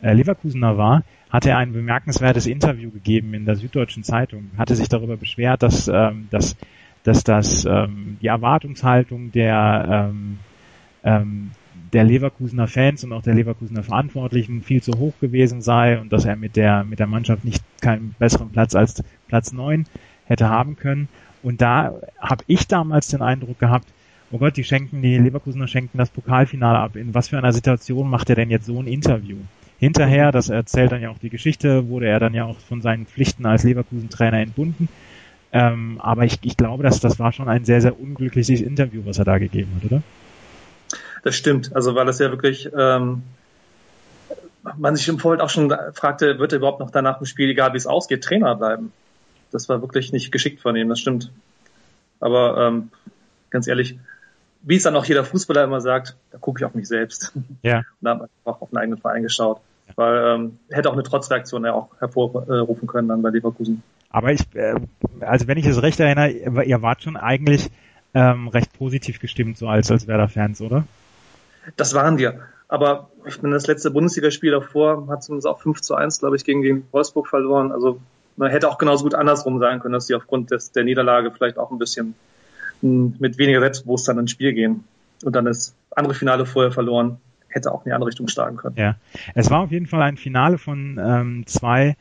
äh, 0.03 0.13
Leverkusener 0.13 0.77
war, 0.77 1.03
hatte 1.31 1.51
er 1.51 1.59
ein 1.59 1.73
bemerkenswertes 1.73 2.47
Interview 2.47 2.91
gegeben 2.91 3.33
in 3.33 3.47
der 3.47 3.57
Süddeutschen 3.57 4.05
Zeitung, 4.05 4.51
hatte 4.59 4.77
sich 4.77 4.89
darüber 4.89 5.17
beschwert, 5.17 5.63
dass, 5.63 5.89
ähm, 5.89 6.29
dass, 6.31 6.57
dass 7.05 7.25
das 7.25 7.65
ähm, 7.65 8.19
die 8.21 8.27
Erwartungshaltung 8.27 9.33
der 9.33 10.11
ähm, 10.13 10.39
ähm, 11.03 11.51
der 11.95 12.05
Leverkusener 12.05 12.67
Fans 12.67 13.05
und 13.05 13.13
auch 13.13 13.23
der 13.23 13.35
Leverkusener 13.35 13.85
Verantwortlichen 13.85 14.63
viel 14.63 14.83
zu 14.83 14.93
hoch 14.99 15.15
gewesen 15.21 15.63
sei 15.63 16.01
und 16.01 16.13
dass 16.13 16.25
er 16.25 16.37
mit 16.37 16.57
der, 16.57 16.85
mit 16.85 16.99
der 16.99 17.07
Mannschaft 17.07 17.45
nicht 17.45 17.63
keinen 17.81 18.15
besseren 18.19 18.51
Platz 18.51 18.75
als 18.75 19.03
Platz 19.29 19.53
neun 19.53 19.87
hätte 20.27 20.49
haben 20.49 20.77
können. 20.77 21.09
Und 21.43 21.61
da 21.61 21.95
habe 22.19 22.45
ich 22.49 22.67
damals 22.67 23.09
den 23.09 23.23
Eindruck 23.23 23.59
gehabt, 23.59 23.87
oh 24.33 24.39
Gott, 24.39 24.57
die 24.57 24.65
schenken, 24.65 25.03
die 25.03 25.17
Leverkusener 25.19 25.69
schenken 25.69 25.99
das 25.99 26.11
Pokalfinale 26.11 26.79
ab. 26.79 26.97
In 26.97 27.15
was 27.15 27.29
für 27.29 27.39
einer 27.39 27.53
Situation 27.53 28.11
macht 28.11 28.29
er 28.29 28.37
denn 28.37 28.51
jetzt 28.51 28.67
so 28.67 28.81
ein 28.81 28.87
Interview? 28.87 29.37
Hinterher, 29.79 30.33
das 30.33 30.49
erzählt 30.49 30.93
dann 30.93 31.03
ja 31.03 31.11
auch 31.11 31.19
die 31.19 31.31
Geschichte, 31.31 31.89
wurde 31.89 32.07
er 32.09 32.19
dann 32.19 32.35
ja 32.35 32.45
auch 32.45 32.59
von 32.59 32.83
seinen 32.83 33.07
Pflichten 33.07 33.47
als 33.47 33.63
Leverkusen-Trainer 33.63 34.41
entbunden. 34.41 34.89
Ähm, 35.53 36.01
aber 36.01 36.25
ich, 36.25 36.39
ich 36.43 36.57
glaube, 36.57 36.83
dass 36.83 36.99
das 36.99 37.21
war 37.21 37.31
schon 37.33 37.49
ein 37.49 37.65
sehr, 37.65 37.81
sehr 37.81 38.01
unglückliches 38.01 38.61
Interview, 38.61 39.03
was 39.05 39.19
er 39.19 39.25
da 39.25 39.39
gegeben 39.39 39.71
hat, 39.77 39.85
oder? 39.85 40.03
Das 41.25 41.35
stimmt. 41.35 41.75
Also 41.75 41.95
weil 41.95 42.05
das 42.05 42.19
ja 42.19 42.31
wirklich, 42.31 42.71
ähm, 42.77 43.23
man 44.77 44.95
sich 44.95 45.09
im 45.09 45.19
Vorfeld 45.19 45.41
auch 45.41 45.49
schon 45.49 45.75
fragte, 45.95 46.39
wird 46.39 46.53
er 46.53 46.59
überhaupt 46.59 46.81
noch 46.81 46.91
danach 46.91 47.19
im 47.19 47.27
Spiel, 47.27 47.49
egal 47.49 47.73
wie 47.73 47.79
es 47.79 47.87
ausgeht, 47.87 48.23
Trainer 48.23 48.55
bleiben? 48.55 48.93
Das 49.51 49.69
war 49.71 49.81
wirklich 49.81 50.13
nicht 50.13 50.33
geschickt 50.33 50.61
von 50.61 50.77
ihm, 50.77 50.91
das 50.91 51.01
stimmt. 51.01 51.33
Aber 52.21 52.59
ähm, 52.59 52.91
ganz 53.49 53.67
ehrlich, 53.67 53.99
wie 54.63 54.77
es 54.77 54.83
dann 54.83 54.97
auch 54.97 55.07
jeder 55.07 55.25
Fußballer 55.25 55.65
immer 55.65 55.81
sagt, 55.81 56.15
da 56.31 56.39
gucke 56.39 56.61
ich 56.61 56.65
auf 56.67 56.75
mich 56.75 56.89
selbst. 56.89 57.33
Ja. 57.63 57.79
Und 57.79 57.85
da 58.03 58.11
habe 58.11 58.25
ich 58.27 58.47
einfach 58.47 58.61
auf 58.61 58.69
den 58.69 58.79
eigenen 58.79 59.01
Verein 59.01 59.23
geschaut. 59.23 59.61
Weil 59.97 60.35
ähm, 60.35 60.59
hätte 60.71 60.91
auch 60.91 60.95
eine 60.95 61.03
Trotzreaktion 61.03 61.65
ja 61.65 61.73
auch 61.73 61.89
hervorrufen 62.01 62.87
können 62.87 63.09
dann 63.09 63.23
bei 63.23 63.31
Leverkusen. 63.31 63.83
Aber 64.11 64.33
ich, 64.33 64.41
äh, 64.55 64.75
also 65.21 65.47
wenn 65.47 65.59
ich 65.59 65.67
es 65.67 65.83
recht 65.83 66.01
erinnere, 66.01 66.65
ihr 66.65 66.83
wart 66.83 67.03
schon 67.03 67.17
eigentlich 67.17 67.71
ähm, 68.15 68.49
recht 68.49 68.73
positiv 68.79 69.21
gestimmt, 69.21 69.57
so 69.59 69.69
als, 69.69 69.91
als 69.91 70.07
Werder-Fans, 70.07 70.61
oder? 70.61 70.85
Das 71.77 71.95
waren 71.95 72.19
wir. 72.19 72.41
Aber 72.69 73.11
ich 73.27 73.41
bin 73.41 73.51
das 73.51 73.67
letzte 73.67 73.91
Bundesligaspiel 73.91 74.51
davor, 74.51 75.07
hat 75.09 75.23
zumindest 75.23 75.47
auch 75.47 75.61
5 75.61 75.81
zu 75.81 75.95
1, 75.95 76.21
glaube 76.21 76.37
ich, 76.37 76.45
gegen, 76.45 76.63
gegen 76.63 76.87
Wolfsburg 76.93 77.29
verloren. 77.29 77.73
Also 77.73 78.01
man 78.37 78.51
hätte 78.51 78.69
auch 78.69 78.79
genauso 78.79 79.05
gut 79.05 79.15
andersrum 79.15 79.59
sein 79.59 79.81
können, 79.81 79.93
dass 79.93 80.07
sie 80.07 80.15
aufgrund 80.15 80.51
des, 80.51 80.73
der 80.73 80.85
Niederlage 80.85 81.31
vielleicht 81.31 81.59
auch 81.59 81.71
ein 81.71 81.79
bisschen 81.79 82.15
hm, 82.81 83.17
mit 83.19 83.39
weniger 83.39 83.61
Selbstbewusstsein 83.61 84.19
ins 84.19 84.31
Spiel 84.31 84.53
gehen. 84.53 84.85
Und 85.25 85.37
dann 85.37 85.45
das 85.45 85.75
andere 85.95 86.15
Finale 86.15 86.47
vorher 86.47 86.73
verloren, 86.73 87.19
hätte 87.49 87.71
auch 87.73 87.85
in 87.85 87.91
die 87.91 87.93
andere 87.93 88.09
Richtung 88.09 88.29
schlagen 88.29 88.57
können. 88.57 88.77
Ja, 88.77 88.97
es 89.35 89.51
war 89.51 89.61
auf 89.61 89.71
jeden 89.71 89.87
Fall 89.87 90.03
ein 90.03 90.17
Finale 90.17 90.59
von 90.59 91.01
ähm, 91.03 91.47
zwei 91.47 91.97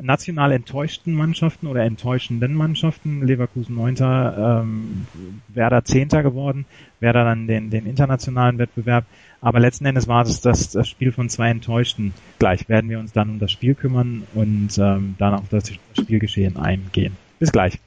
national 0.00 0.52
enttäuschten 0.52 1.14
Mannschaften 1.14 1.66
oder 1.66 1.84
enttäuschenden 1.84 2.54
Mannschaften. 2.54 3.26
Leverkusen 3.26 3.74
Neunter, 3.74 4.62
ähm, 4.62 5.06
Werder 5.48 5.84
Zehnter 5.84 6.22
geworden, 6.22 6.66
Werder 7.00 7.24
dann 7.24 7.46
den, 7.46 7.70
den 7.70 7.86
internationalen 7.86 8.58
Wettbewerb. 8.58 9.04
Aber 9.40 9.60
letzten 9.60 9.86
Endes 9.86 10.08
war 10.08 10.22
es 10.22 10.40
das, 10.40 10.70
das 10.70 10.88
Spiel 10.88 11.12
von 11.12 11.28
zwei 11.28 11.50
Enttäuschten. 11.50 12.12
Gleich 12.38 12.68
werden 12.68 12.90
wir 12.90 12.98
uns 12.98 13.12
dann 13.12 13.30
um 13.30 13.38
das 13.38 13.52
Spiel 13.52 13.74
kümmern 13.74 14.24
und 14.34 14.76
ähm, 14.78 15.14
dann 15.18 15.34
auf 15.34 15.48
das 15.50 15.72
Spielgeschehen 15.94 16.56
eingehen. 16.56 17.16
Bis 17.38 17.52
gleich. 17.52 17.78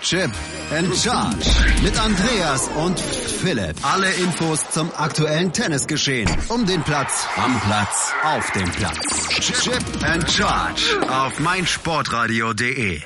Chip 0.00 0.30
and 0.70 0.94
Charge 0.94 1.50
mit 1.82 1.98
Andreas 2.00 2.68
und 2.76 2.98
Philipp. 2.98 3.76
Alle 3.82 4.08
Infos 4.14 4.68
zum 4.70 4.90
aktuellen 4.96 5.52
Tennisgeschehen. 5.52 6.28
Um 6.48 6.66
den 6.66 6.82
Platz, 6.82 7.26
am 7.36 7.60
Platz, 7.60 8.12
auf 8.24 8.50
dem 8.52 8.70
Platz. 8.72 9.28
Chip 9.62 9.82
and 10.04 10.30
Charge 10.30 11.00
auf 11.10 11.38
meinsportradio.de. 11.40 13.00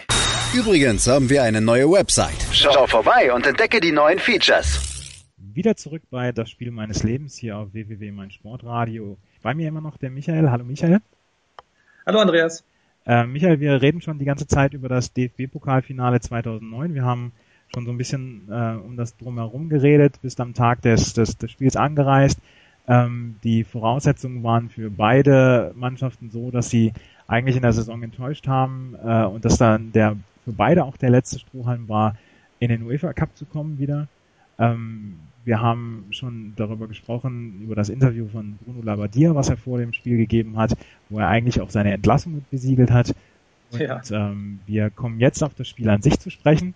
Übrigens 0.55 1.07
haben 1.07 1.31
wir 1.31 1.43
eine 1.43 1.61
neue 1.61 1.91
Website. 1.91 2.47
Schau 2.53 2.87
vorbei 2.87 3.33
und 3.33 3.47
entdecke 3.47 3.81
die 3.81 3.93
neuen 3.93 4.19
Features. 4.19 4.81
Wieder 5.37 5.77
zurück 5.77 6.03
bei 6.11 6.33
das 6.33 6.51
Spiel 6.51 6.71
meines 6.71 7.03
Lebens 7.03 7.37
hier 7.37 7.57
auf 7.57 7.73
www.meinsportradio. 7.73 9.17
Bei 9.43 9.55
mir 9.55 9.69
immer 9.69 9.81
noch 9.81 9.97
der 9.97 10.11
Michael. 10.11 10.51
Hallo 10.51 10.65
Michael. 10.65 11.01
Hallo 12.07 12.21
Andreas. 12.21 12.65
Äh, 13.11 13.27
Michael, 13.27 13.59
wir 13.59 13.83
reden 13.83 14.01
schon 14.01 14.21
die 14.21 14.25
ganze 14.25 14.47
Zeit 14.47 14.73
über 14.73 14.89
das 14.89 15.13
DFB-Pokalfinale 15.13 16.21
2009. 16.21 16.95
Wir 16.95 17.05
haben 17.05 17.33
schon 17.75 17.85
so 17.85 17.91
ein 17.91 17.99
bisschen 17.99 18.43
äh, 18.49 18.77
um 18.77 18.97
das 18.97 19.17
drumherum 19.17 19.69
geredet, 19.69 20.21
bist 20.23 20.41
am 20.41 20.55
Tag 20.55 20.83
des, 20.83 21.13
des, 21.13 21.37
des 21.37 21.51
Spiels 21.51 21.75
angereist. 21.75 22.39
Ähm, 22.87 23.35
die 23.43 23.65
Voraussetzungen 23.65 24.45
waren 24.45 24.69
für 24.69 24.91
beide 24.91 25.73
Mannschaften 25.75 26.31
so, 26.31 26.53
dass 26.53 26.71
sie 26.71 26.93
eigentlich 27.27 27.57
in 27.57 27.63
der 27.63 27.73
Saison 27.73 28.01
enttäuscht 28.01 28.47
haben 28.47 28.95
äh, 29.05 29.25
und 29.25 29.45
dass 29.45 29.59
dann 29.59 29.91
der 29.91 30.15
für 30.45 30.53
beide 30.53 30.85
auch 30.85 30.97
der 30.97 31.11
letzte 31.11 31.41
Strohhalm 31.41 31.89
war, 31.89 32.15
in 32.61 32.69
den 32.69 32.85
UEFA 32.85 33.13
Cup 33.13 33.37
zu 33.37 33.45
kommen 33.45 33.81
wieder. 33.81 34.07
Ähm, 34.57 35.19
wir 35.45 35.61
haben 35.61 36.07
schon 36.11 36.53
darüber 36.57 36.87
gesprochen, 36.87 37.63
über 37.63 37.75
das 37.75 37.89
Interview 37.89 38.29
von 38.29 38.59
Bruno 38.59 38.83
Labbadia, 38.83 39.35
was 39.35 39.49
er 39.49 39.57
vor 39.57 39.79
dem 39.79 39.93
Spiel 39.93 40.17
gegeben 40.17 40.59
hat, 40.59 40.77
wo 41.09 41.19
er 41.19 41.29
eigentlich 41.29 41.61
auch 41.61 41.71
seine 41.71 41.93
Entlassung 41.93 42.35
mit 42.35 42.51
besiegelt 42.51 42.91
hat. 42.91 43.15
Und 43.73 43.81
ja. 43.81 44.01
ähm, 44.11 44.61
wir 44.67 44.91
kommen 44.91 45.21
jetzt 45.21 45.43
auf 45.43 45.55
das 45.55 45.69
Spiel 45.69 45.89
an 45.89 46.03
sich 46.03 46.19
zu 46.19 46.31
sprechen. 46.31 46.75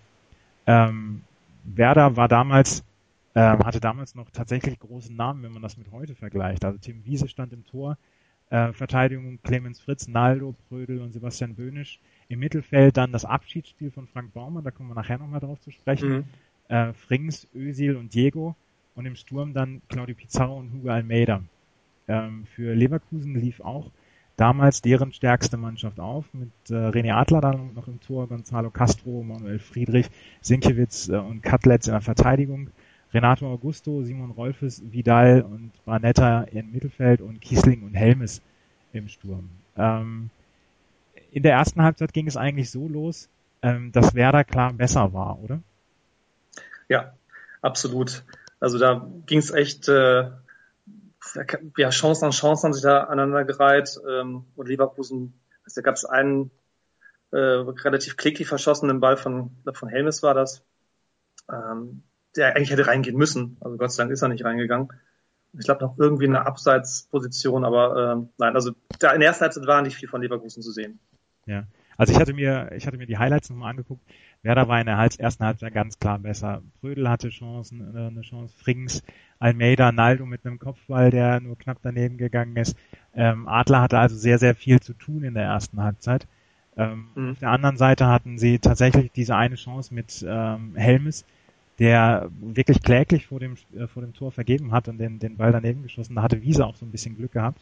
Ähm, 0.65 1.21
Werder 1.63 2.15
war 2.15 2.27
damals, 2.27 2.83
äh, 3.33 3.41
hatte 3.41 3.79
damals 3.79 4.15
noch 4.15 4.29
tatsächlich 4.31 4.79
großen 4.79 5.15
Namen, 5.15 5.43
wenn 5.43 5.51
man 5.51 5.61
das 5.61 5.77
mit 5.77 5.91
heute 5.91 6.15
vergleicht. 6.15 6.65
Also 6.65 6.79
Tim 6.79 7.05
Wiese 7.05 7.27
stand 7.27 7.53
im 7.53 7.65
Tor, 7.65 7.97
äh, 8.49 8.71
Verteidigung 8.73 9.39
Clemens 9.43 9.79
Fritz, 9.79 10.07
Naldo, 10.07 10.55
Prödel 10.69 11.01
und 11.01 11.11
Sebastian 11.11 11.55
Böhnisch. 11.55 11.99
Im 12.29 12.39
Mittelfeld 12.39 12.97
dann 12.97 13.11
das 13.11 13.25
Abschiedsspiel 13.25 13.91
von 13.91 14.07
Frank 14.07 14.33
Baumann, 14.33 14.63
da 14.63 14.71
kommen 14.71 14.89
wir 14.89 14.95
nachher 14.95 15.19
nochmal 15.19 15.39
drauf 15.39 15.59
zu 15.59 15.71
sprechen. 15.71 16.09
Mhm 16.09 16.23
äh, 16.67 16.93
Frings, 16.93 17.47
Özil 17.55 17.95
und 17.95 18.13
Diego 18.13 18.55
und 18.95 19.05
im 19.05 19.15
Sturm 19.15 19.53
dann 19.53 19.81
Claudio 19.89 20.15
Pizarro 20.15 20.57
und 20.57 20.71
Hugo 20.73 20.89
Almeida. 20.89 21.41
Ähm, 22.07 22.45
für 22.55 22.73
Leverkusen 22.73 23.35
lief 23.35 23.61
auch 23.61 23.91
damals 24.37 24.81
deren 24.81 25.13
stärkste 25.13 25.57
Mannschaft 25.57 25.99
auf, 25.99 26.25
mit 26.33 26.49
äh, 26.69 26.73
René 26.73 27.13
Adler 27.13 27.41
dann 27.41 27.73
noch 27.73 27.87
im 27.87 27.99
Tor, 28.01 28.27
Gonzalo 28.27 28.69
Castro, 28.69 29.23
Manuel 29.23 29.59
Friedrich, 29.59 30.07
Sinkewitz 30.41 31.09
äh, 31.09 31.15
und 31.15 31.41
Katletz 31.41 31.87
in 31.87 31.93
der 31.93 32.01
Verteidigung, 32.01 32.69
Renato 33.13 33.49
Augusto, 33.49 34.03
Simon 34.03 34.31
Rolfes, 34.31 34.81
Vidal 34.91 35.41
und 35.41 35.71
Barnetta 35.85 36.43
im 36.43 36.71
Mittelfeld 36.71 37.21
und 37.21 37.39
Kiesling 37.39 37.83
und 37.83 37.93
Helmes 37.93 38.41
im 38.91 39.07
Sturm. 39.07 39.49
Ähm, 39.77 40.29
in 41.31 41.43
der 41.43 41.53
ersten 41.53 41.81
Halbzeit 41.81 42.13
ging 42.13 42.27
es 42.27 42.37
eigentlich 42.37 42.69
so 42.69 42.87
los, 42.87 43.29
ähm, 43.61 43.91
dass 43.91 44.15
Werder 44.15 44.43
klar 44.43 44.73
besser 44.73 45.13
war, 45.13 45.39
oder? 45.41 45.61
Ja, 46.89 47.13
absolut. 47.61 48.23
Also 48.59 48.77
da 48.77 49.05
ging 49.25 49.39
es 49.39 49.51
echt, 49.51 49.87
äh, 49.89 50.31
ja, 51.77 51.89
Chancen 51.89 52.25
an 52.25 52.31
Chancen 52.31 52.67
haben 52.67 52.73
sich 52.73 52.83
da 52.83 53.03
aneinandergereiht 53.03 53.99
ähm, 54.07 54.45
und 54.55 54.67
Leverkusen, 54.67 55.39
also 55.63 55.81
da 55.81 55.85
gab 55.85 55.95
es 55.95 56.05
einen 56.05 56.51
äh, 57.31 57.37
relativ 57.37 58.17
klickig 58.17 58.47
verschossenen 58.47 58.99
Ball 58.99 59.17
von, 59.17 59.51
von 59.73 59.89
Helmes 59.89 60.23
war 60.23 60.33
das, 60.33 60.63
ähm, 61.51 62.03
der 62.35 62.55
eigentlich 62.55 62.71
hätte 62.71 62.87
reingehen 62.87 63.17
müssen. 63.17 63.57
Also 63.59 63.77
Gott 63.77 63.91
sei 63.91 64.03
Dank 64.03 64.13
ist 64.13 64.21
er 64.21 64.29
nicht 64.29 64.45
reingegangen. 64.45 64.89
Ich 65.57 65.65
glaube 65.65 65.83
noch 65.83 65.97
irgendwie 65.97 66.27
eine 66.27 66.45
Abseitsposition, 66.45 67.65
aber 67.65 68.13
ähm, 68.13 68.29
nein, 68.37 68.55
also 68.55 68.71
da 68.99 69.11
in 69.11 69.21
der 69.21 69.29
ersten 69.29 69.43
Halbzeit 69.43 69.67
war 69.67 69.81
nicht 69.81 69.95
viel 69.95 70.09
von 70.09 70.21
Leverkusen 70.21 70.61
zu 70.61 70.71
sehen. 70.71 70.99
Ja, 71.45 71.65
also 71.97 72.13
ich 72.13 72.19
hatte 72.19 72.33
mir, 72.33 72.71
ich 72.75 72.85
hatte 72.87 72.97
mir 72.97 73.07
die 73.07 73.17
Highlights 73.17 73.49
nochmal 73.49 73.71
angeguckt. 73.71 74.01
Werder 74.43 74.67
war 74.67 74.79
in 74.79 74.85
der 74.85 74.97
ersten 74.97 75.43
Halbzeit 75.43 75.73
ganz 75.73 75.97
klar 75.97 76.19
besser. 76.19 76.61
Brödel 76.81 77.09
hatte 77.09 77.29
Chancen, 77.29 77.95
äh, 77.95 78.07
eine 78.07 78.21
Chance. 78.21 78.53
Frings, 78.57 79.03
Almeida, 79.39 79.91
Naldo 79.91 80.25
mit 80.25 80.45
einem 80.45 80.59
Kopfball, 80.59 81.09
der 81.09 81.39
nur 81.39 81.57
knapp 81.57 81.79
daneben 81.81 82.17
gegangen 82.17 82.55
ist. 82.55 82.77
Ähm, 83.15 83.47
Adler 83.47 83.81
hatte 83.81 83.97
also 83.97 84.15
sehr, 84.15 84.37
sehr 84.37 84.55
viel 84.55 84.79
zu 84.79 84.93
tun 84.93 85.23
in 85.23 85.33
der 85.33 85.43
ersten 85.43 85.81
Halbzeit. 85.81 86.27
Ähm, 86.77 87.07
mhm. 87.15 87.31
Auf 87.31 87.39
der 87.39 87.49
anderen 87.49 87.77
Seite 87.77 88.07
hatten 88.07 88.37
sie 88.37 88.59
tatsächlich 88.59 89.11
diese 89.11 89.35
eine 89.35 89.55
Chance 89.55 89.93
mit 89.93 90.25
ähm, 90.27 90.75
Helmes, 90.75 91.25
der 91.79 92.29
wirklich 92.39 92.81
kläglich 92.81 93.27
vor 93.27 93.39
dem, 93.39 93.55
äh, 93.75 93.87
vor 93.87 94.01
dem 94.01 94.13
Tor 94.13 94.31
vergeben 94.31 94.71
hat 94.71 94.87
und 94.87 94.97
den, 94.97 95.19
den 95.19 95.37
Ball 95.37 95.51
daneben 95.51 95.83
geschossen. 95.83 96.15
Da 96.15 96.21
hatte 96.21 96.41
Wiese 96.41 96.65
auch 96.65 96.75
so 96.75 96.85
ein 96.85 96.91
bisschen 96.91 97.15
Glück 97.15 97.31
gehabt. 97.31 97.61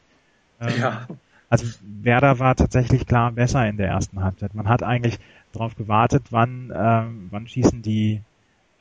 Ähm, 0.59 0.79
ja. 0.79 1.07
Also 1.53 1.67
Werder 2.01 2.39
war 2.39 2.55
tatsächlich 2.55 3.05
klar 3.05 3.31
besser 3.31 3.67
in 3.67 3.77
der 3.77 3.87
ersten 3.87 4.23
Halbzeit. 4.23 4.55
Man 4.55 4.67
hat 4.67 4.81
eigentlich 4.81 5.19
darauf 5.51 5.75
gewartet, 5.75 6.23
wann, 6.31 6.73
ähm, 6.75 7.27
wann 7.29 7.47
schießen 7.47 7.83
die, 7.83 8.23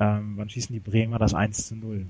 ähm, 0.00 0.38
wann 0.38 0.48
schießen 0.48 0.72
die 0.72 0.80
Bremer 0.80 1.18
das 1.18 1.34
1 1.34 1.68
zu 1.68 1.76
0. 1.76 2.06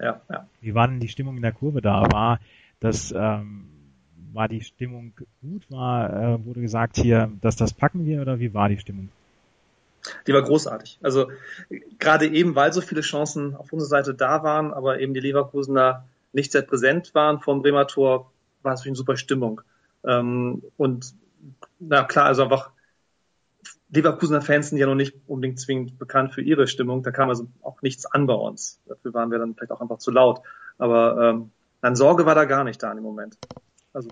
Ja, 0.00 0.20
ja. 0.28 0.48
Wie 0.60 0.74
war 0.74 0.88
denn 0.88 0.98
die 0.98 1.06
Stimmung 1.06 1.36
in 1.36 1.42
der 1.42 1.52
Kurve 1.52 1.82
da? 1.82 2.10
War 2.10 2.40
das, 2.80 3.14
ähm, 3.16 3.68
war 4.32 4.48
die 4.48 4.62
Stimmung 4.62 5.12
gut? 5.40 5.70
War, 5.70 6.12
äh, 6.12 6.44
wurde 6.46 6.62
gesagt 6.62 6.96
hier, 6.96 7.30
dass 7.40 7.54
das 7.54 7.72
packen 7.72 8.04
wir 8.04 8.22
oder 8.22 8.40
wie 8.40 8.52
war 8.52 8.68
die 8.68 8.78
Stimmung? 8.78 9.08
Die 10.26 10.32
war 10.32 10.42
großartig. 10.42 10.98
Also 11.00 11.30
gerade 12.00 12.26
eben, 12.26 12.56
weil 12.56 12.72
so 12.72 12.80
viele 12.80 13.02
Chancen 13.02 13.54
auf 13.54 13.72
unserer 13.72 13.90
Seite 13.90 14.14
da 14.14 14.42
waren, 14.42 14.74
aber 14.74 14.98
eben 14.98 15.14
die 15.14 15.20
Leverkusener 15.20 16.02
nicht 16.32 16.50
sehr 16.50 16.62
präsent 16.62 17.14
waren 17.14 17.38
vom 17.38 17.62
Bremer 17.62 17.86
Tor, 17.86 18.32
war 18.62 18.74
es 18.74 18.84
eine 18.84 18.96
super 18.96 19.16
Stimmung. 19.16 19.60
Ähm, 20.06 20.62
und 20.76 21.14
na 21.78 22.04
klar, 22.04 22.26
also 22.26 22.44
einfach 22.44 22.70
Leverkusener 23.90 24.40
Fans 24.40 24.70
sind 24.70 24.78
ja 24.78 24.86
noch 24.86 24.94
nicht 24.94 25.14
unbedingt 25.26 25.60
zwingend 25.60 25.98
bekannt 25.98 26.32
für 26.32 26.40
ihre 26.40 26.66
Stimmung. 26.66 27.02
Da 27.02 27.10
kam 27.10 27.28
also 27.28 27.46
auch 27.62 27.82
nichts 27.82 28.06
an 28.06 28.26
bei 28.26 28.34
uns. 28.34 28.80
Dafür 28.86 29.12
waren 29.12 29.30
wir 29.30 29.38
dann 29.38 29.54
vielleicht 29.54 29.72
auch 29.72 29.82
einfach 29.82 29.98
zu 29.98 30.10
laut. 30.10 30.40
Aber 30.78 31.30
ähm, 31.30 31.50
dann 31.82 31.94
Sorge 31.94 32.24
war 32.24 32.34
da 32.34 32.46
gar 32.46 32.64
nicht 32.64 32.82
da 32.82 32.90
im 32.90 33.02
Moment. 33.02 33.36
Also 33.92 34.08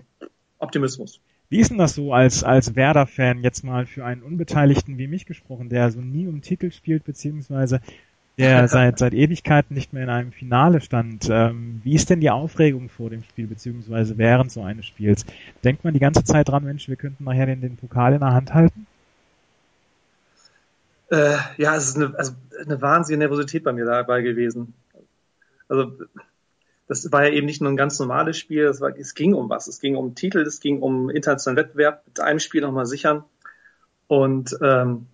Optimismus. 0.59 1.19
Wie 1.49 1.59
ist 1.59 1.71
denn 1.71 1.79
das 1.79 1.95
so 1.95 2.13
als, 2.13 2.43
als 2.43 2.75
Werder-Fan 2.75 3.43
jetzt 3.43 3.63
mal 3.63 3.85
für 3.85 4.05
einen 4.05 4.21
Unbeteiligten 4.21 4.97
wie 4.97 5.07
mich 5.07 5.25
gesprochen, 5.25 5.67
der 5.67 5.91
so 5.91 5.99
nie 5.99 6.27
um 6.27 6.41
Titel 6.41 6.71
spielt, 6.71 7.03
beziehungsweise 7.03 7.81
der 8.37 8.67
seit, 8.67 8.97
seit 8.97 9.13
Ewigkeiten 9.13 9.73
nicht 9.73 9.93
mehr 9.93 10.03
in 10.03 10.09
einem 10.09 10.31
Finale 10.31 10.81
stand. 10.81 11.27
Ähm, 11.29 11.81
wie 11.83 11.95
ist 11.95 12.09
denn 12.09 12.21
die 12.21 12.29
Aufregung 12.29 12.89
vor 12.89 13.09
dem 13.09 13.23
Spiel, 13.23 13.47
beziehungsweise 13.47 14.17
während 14.17 14.51
so 14.51 14.63
eines 14.63 14.85
Spiels? 14.85 15.25
Denkt 15.63 15.83
man 15.83 15.93
die 15.93 15.99
ganze 15.99 16.23
Zeit 16.23 16.49
dran, 16.49 16.63
Mensch, 16.63 16.87
wir 16.87 16.95
könnten 16.95 17.23
nachher 17.23 17.45
den, 17.45 17.61
den 17.61 17.77
Pokal 17.77 18.13
in 18.13 18.19
der 18.19 18.33
Hand 18.33 18.53
halten? 18.53 18.87
Äh, 21.09 21.37
ja, 21.57 21.75
es 21.75 21.89
ist 21.89 21.97
eine, 21.97 22.17
also 22.17 22.33
eine 22.63 22.81
wahnsinnige 22.81 23.19
Nervosität 23.19 23.63
bei 23.63 23.73
mir 23.73 23.85
dabei 23.85 24.21
gewesen. 24.21 24.73
Also 25.67 25.91
das 26.87 27.11
war 27.11 27.25
ja 27.25 27.31
eben 27.31 27.45
nicht 27.45 27.61
nur 27.61 27.69
ein 27.69 27.77
ganz 27.77 27.99
normales 27.99 28.37
Spiel, 28.37 28.65
es, 28.65 28.81
war, 28.81 28.97
es 28.97 29.13
ging 29.13 29.33
um 29.33 29.49
was. 29.49 29.67
Es 29.67 29.79
ging 29.79 29.95
um 29.95 30.15
Titel, 30.15 30.39
es 30.39 30.59
ging 30.59 30.81
um 30.81 31.09
internationalen 31.09 31.57
Wettbewerb, 31.57 32.03
mit 32.07 32.19
einem 32.19 32.39
Spiel 32.39 32.61
nochmal 32.61 32.85
sichern. 32.85 33.23
Und 34.07 34.57
ähm, 34.61 35.07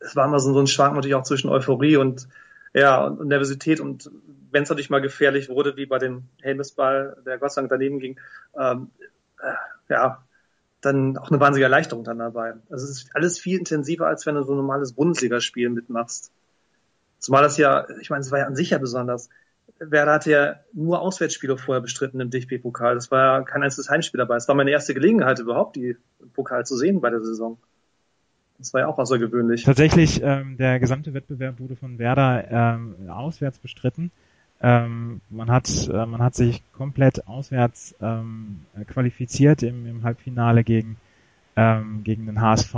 es 0.00 0.16
war 0.16 0.26
immer 0.26 0.40
so, 0.40 0.52
so 0.52 0.60
ein 0.60 0.66
Schwank 0.66 0.94
natürlich 0.94 1.14
auch 1.14 1.22
zwischen 1.22 1.50
Euphorie 1.50 1.96
und 1.96 2.28
ja 2.74 3.04
und, 3.04 3.20
und 3.20 3.28
Nervosität 3.28 3.80
und 3.80 4.10
wenn 4.50 4.64
es 4.64 4.68
natürlich 4.68 4.90
mal 4.90 5.00
gefährlich 5.00 5.48
wurde, 5.48 5.76
wie 5.76 5.86
bei 5.86 5.98
dem 5.98 6.24
Helmesball, 6.40 7.16
der 7.24 7.38
Gott 7.38 7.52
sei 7.52 7.60
Dank 7.60 7.70
daneben 7.70 8.00
ging, 8.00 8.18
ähm, 8.58 8.90
äh, 9.40 9.92
ja, 9.92 10.24
dann 10.80 11.16
auch 11.18 11.30
eine 11.30 11.40
wahnsinnige 11.40 11.64
Erleichterung 11.64 12.04
dann 12.04 12.18
dabei. 12.18 12.54
Also 12.70 12.84
es 12.84 12.90
ist 12.90 13.10
alles 13.14 13.38
viel 13.38 13.58
intensiver, 13.58 14.06
als 14.06 14.26
wenn 14.26 14.34
du 14.34 14.42
so 14.42 14.52
ein 14.52 14.56
normales 14.56 14.92
Bundesligaspiel 14.92 15.68
mitmachst. 15.68 16.32
Zumal 17.18 17.42
das 17.42 17.58
ja, 17.58 17.86
ich 18.00 18.10
meine, 18.10 18.22
es 18.22 18.30
war 18.30 18.38
ja 18.38 18.46
an 18.46 18.56
sich 18.56 18.70
ja 18.70 18.78
besonders. 18.78 19.28
Werder 19.78 20.12
hatte 20.12 20.30
ja 20.30 20.56
nur 20.72 21.00
Auswärtsspiele 21.00 21.56
vorher 21.56 21.80
bestritten 21.80 22.20
im 22.20 22.30
DFB-Pokal. 22.30 22.94
Das 22.94 23.10
war 23.10 23.38
ja 23.38 23.44
kein 23.44 23.62
einziges 23.62 23.88
Heimspiel 23.90 24.18
dabei. 24.18 24.36
Es 24.36 24.48
war 24.48 24.54
meine 24.54 24.70
erste 24.70 24.94
Gelegenheit 24.94 25.38
überhaupt, 25.38 25.76
die 25.76 25.96
Pokal 26.32 26.66
zu 26.66 26.76
sehen 26.76 27.00
bei 27.00 27.10
der 27.10 27.20
Saison. 27.20 27.58
Das 28.60 28.74
war 28.74 28.82
ja 28.82 28.88
auch 28.88 28.98
außergewöhnlich. 28.98 29.64
Tatsächlich, 29.64 30.22
ähm, 30.22 30.58
der 30.58 30.78
gesamte 30.78 31.14
Wettbewerb 31.14 31.58
wurde 31.58 31.76
von 31.76 31.98
Werder 31.98 32.44
ähm, 32.50 33.08
auswärts 33.08 33.58
bestritten. 33.58 34.10
Ähm, 34.60 35.22
man 35.30 35.50
hat 35.50 35.88
äh, 35.90 36.04
man 36.04 36.20
hat 36.20 36.34
sich 36.34 36.62
komplett 36.72 37.26
auswärts 37.26 37.94
ähm, 38.02 38.60
qualifiziert 38.86 39.62
im, 39.62 39.86
im 39.86 40.02
Halbfinale 40.02 40.62
gegen 40.62 40.98
ähm, 41.56 42.04
gegen 42.04 42.26
den 42.26 42.42
HSV. 42.42 42.74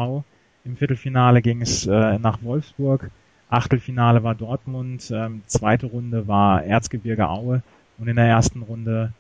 Im 0.64 0.76
Viertelfinale 0.76 1.42
ging 1.42 1.60
es 1.60 1.84
äh, 1.88 2.18
nach 2.20 2.42
Wolfsburg. 2.42 3.10
Achtelfinale 3.48 4.22
war 4.22 4.36
Dortmund. 4.36 5.10
Ähm, 5.12 5.42
zweite 5.46 5.86
Runde 5.86 6.28
war 6.28 6.62
Erzgebirge 6.62 7.28
Aue. 7.28 7.62
Und 7.98 8.06
in 8.06 8.14
der 8.14 8.26
ersten 8.26 8.62
Runde 8.62 9.12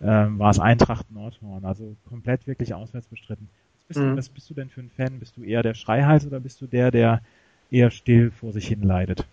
ähm, 0.00 0.38
war 0.38 0.50
es 0.50 0.58
Eintracht 0.58 1.12
Nordhorn. 1.12 1.66
Also 1.66 1.94
komplett 2.08 2.46
wirklich 2.46 2.72
auswärts 2.72 3.06
bestritten. 3.06 3.50
Was 3.88 3.96
bist, 3.96 4.00
mhm. 4.00 4.10
du, 4.10 4.16
was 4.18 4.28
bist 4.28 4.50
du 4.50 4.54
denn 4.54 4.68
für 4.68 4.80
ein 4.80 4.90
Fan? 4.90 5.18
Bist 5.18 5.36
du 5.36 5.42
eher 5.42 5.62
der 5.62 5.74
Schreihals 5.74 6.26
oder 6.26 6.40
bist 6.40 6.60
du 6.60 6.66
der, 6.66 6.90
der 6.90 7.22
eher 7.70 7.90
still 7.90 8.30
vor 8.30 8.52
sich 8.52 8.68
hin 8.68 8.82
leidet? 8.82 9.24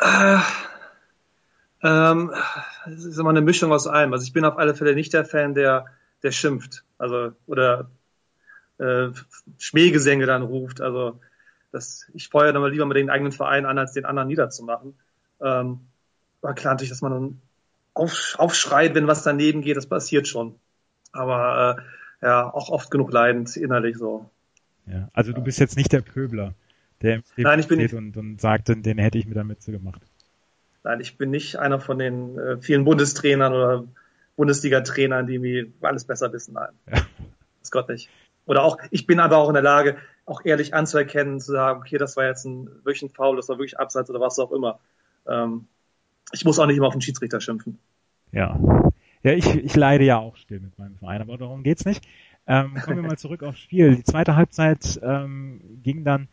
Äh, 0.00 0.38
ähm, 1.82 2.32
es 2.86 3.04
ist 3.04 3.18
immer 3.18 3.30
eine 3.30 3.40
Mischung 3.40 3.72
aus 3.72 3.86
allem. 3.86 4.12
Also 4.12 4.24
ich 4.24 4.32
bin 4.32 4.44
auf 4.44 4.58
alle 4.58 4.74
Fälle 4.74 4.94
nicht 4.94 5.12
der 5.12 5.24
Fan, 5.24 5.54
der, 5.54 5.86
der 6.22 6.30
schimpft, 6.30 6.84
also 6.98 7.32
oder 7.46 7.90
äh, 8.78 9.08
Schmähgesänge 9.58 10.26
dann 10.26 10.42
ruft. 10.42 10.80
Also 10.80 11.20
das, 11.72 12.06
ich 12.14 12.28
feuere 12.28 12.52
dann 12.52 12.62
mal 12.62 12.70
lieber 12.70 12.86
mit 12.86 12.96
den 12.96 13.10
eigenen 13.10 13.32
Verein 13.32 13.66
an, 13.66 13.78
als 13.78 13.92
den 13.92 14.04
anderen 14.04 14.28
niederzumachen. 14.28 14.94
Ähm, 15.40 15.80
war 16.40 16.54
klar 16.54 16.74
natürlich, 16.74 16.90
dass 16.90 17.02
man 17.02 17.12
dann 17.12 17.42
auf, 17.94 18.36
aufschreit, 18.38 18.94
wenn 18.94 19.06
was 19.06 19.22
daneben 19.22 19.62
geht, 19.62 19.76
das 19.76 19.86
passiert 19.86 20.28
schon. 20.28 20.54
Aber 21.12 21.78
äh, 21.78 21.82
ja, 22.22 22.52
auch 22.52 22.70
oft 22.70 22.90
genug 22.90 23.12
leidend 23.12 23.56
innerlich 23.56 23.98
so. 23.98 24.30
Ja, 24.86 25.08
also 25.12 25.32
du 25.32 25.42
bist 25.42 25.58
jetzt 25.58 25.76
nicht 25.76 25.92
der 25.92 26.00
Pöbler, 26.00 26.54
der 27.02 27.16
im 27.16 27.22
Nein, 27.36 27.58
ich 27.60 27.68
bin 27.68 27.78
nicht. 27.78 27.94
Und, 27.94 28.16
und 28.16 28.40
sagt, 28.40 28.68
den, 28.68 28.82
den 28.82 28.98
hätte 28.98 29.18
ich 29.18 29.26
mit 29.26 29.36
der 29.36 29.44
Mütze 29.44 29.72
gemacht. 29.72 30.02
Nein, 30.84 31.00
ich 31.00 31.16
bin 31.16 31.30
nicht 31.30 31.56
einer 31.56 31.80
von 31.80 31.98
den 31.98 32.38
äh, 32.38 32.56
vielen 32.58 32.84
Bundestrainern 32.84 33.52
oder 33.52 33.84
Bundesliga-Trainern, 34.36 35.26
die 35.26 35.38
mir 35.38 35.66
alles 35.80 36.04
besser 36.04 36.32
wissen. 36.32 36.54
Nein, 36.54 36.70
ja. 36.90 37.02
das 37.60 37.70
Gott 37.70 37.88
nicht. 37.88 38.08
Oder 38.46 38.64
auch, 38.64 38.78
ich 38.90 39.06
bin 39.06 39.20
aber 39.20 39.36
auch 39.36 39.48
in 39.48 39.54
der 39.54 39.62
Lage, 39.62 39.96
auch 40.26 40.44
ehrlich 40.44 40.74
anzuerkennen, 40.74 41.40
zu 41.40 41.52
sagen, 41.52 41.80
okay, 41.80 41.98
das 41.98 42.16
war 42.16 42.26
jetzt 42.26 42.44
ein 42.44 42.66
wirklich 42.84 43.02
ein 43.02 43.10
Foul, 43.10 43.36
das 43.36 43.48
war 43.48 43.58
wirklich 43.58 43.78
Abseits 43.78 44.10
oder 44.10 44.20
was 44.20 44.38
auch 44.38 44.50
immer. 44.50 44.80
Ähm, 45.26 45.66
ich 46.32 46.44
muss 46.44 46.58
auch 46.58 46.66
nicht 46.66 46.76
immer 46.76 46.86
auf 46.86 46.94
den 46.94 47.02
Schiedsrichter 47.02 47.40
schimpfen. 47.40 47.78
Ja. 48.32 48.58
Ja, 49.22 49.32
ich, 49.32 49.46
ich 49.54 49.76
leide 49.76 50.04
ja 50.04 50.18
auch 50.18 50.36
still 50.36 50.60
mit 50.60 50.78
meinem 50.78 50.96
Verein, 50.96 51.20
aber 51.20 51.38
darum 51.38 51.62
geht's 51.62 51.84
nicht. 51.84 52.04
Ähm, 52.46 52.74
kommen 52.82 53.02
wir 53.02 53.08
mal 53.08 53.18
zurück 53.18 53.42
aufs 53.42 53.60
Spiel. 53.60 53.96
Die 53.96 54.04
zweite 54.04 54.34
Halbzeit 54.36 55.00
ähm, 55.02 55.60
ging 55.82 56.04
dann 56.04 56.28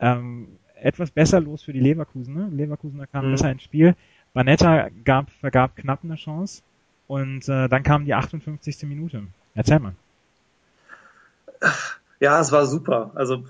ähm, 0.00 0.48
etwas 0.74 1.10
besser 1.10 1.40
los 1.40 1.62
für 1.62 1.72
die 1.72 1.80
Leverkusener. 1.80 2.48
Leverkusener 2.48 3.06
kamen 3.06 3.28
mhm. 3.28 3.32
besser 3.32 3.50
ins 3.50 3.62
Spiel. 3.62 3.94
Banetta 4.32 4.88
gab, 5.04 5.30
vergab 5.30 5.76
knapp 5.76 6.00
eine 6.04 6.14
Chance 6.14 6.62
und 7.08 7.48
äh, 7.48 7.68
dann 7.68 7.82
kam 7.82 8.04
die 8.04 8.14
58. 8.14 8.84
Minute. 8.84 9.22
Erzähl 9.54 9.80
mal. 9.80 9.94
Ja, 12.20 12.40
es 12.40 12.52
war 12.52 12.66
super. 12.66 13.10
Also, 13.14 13.44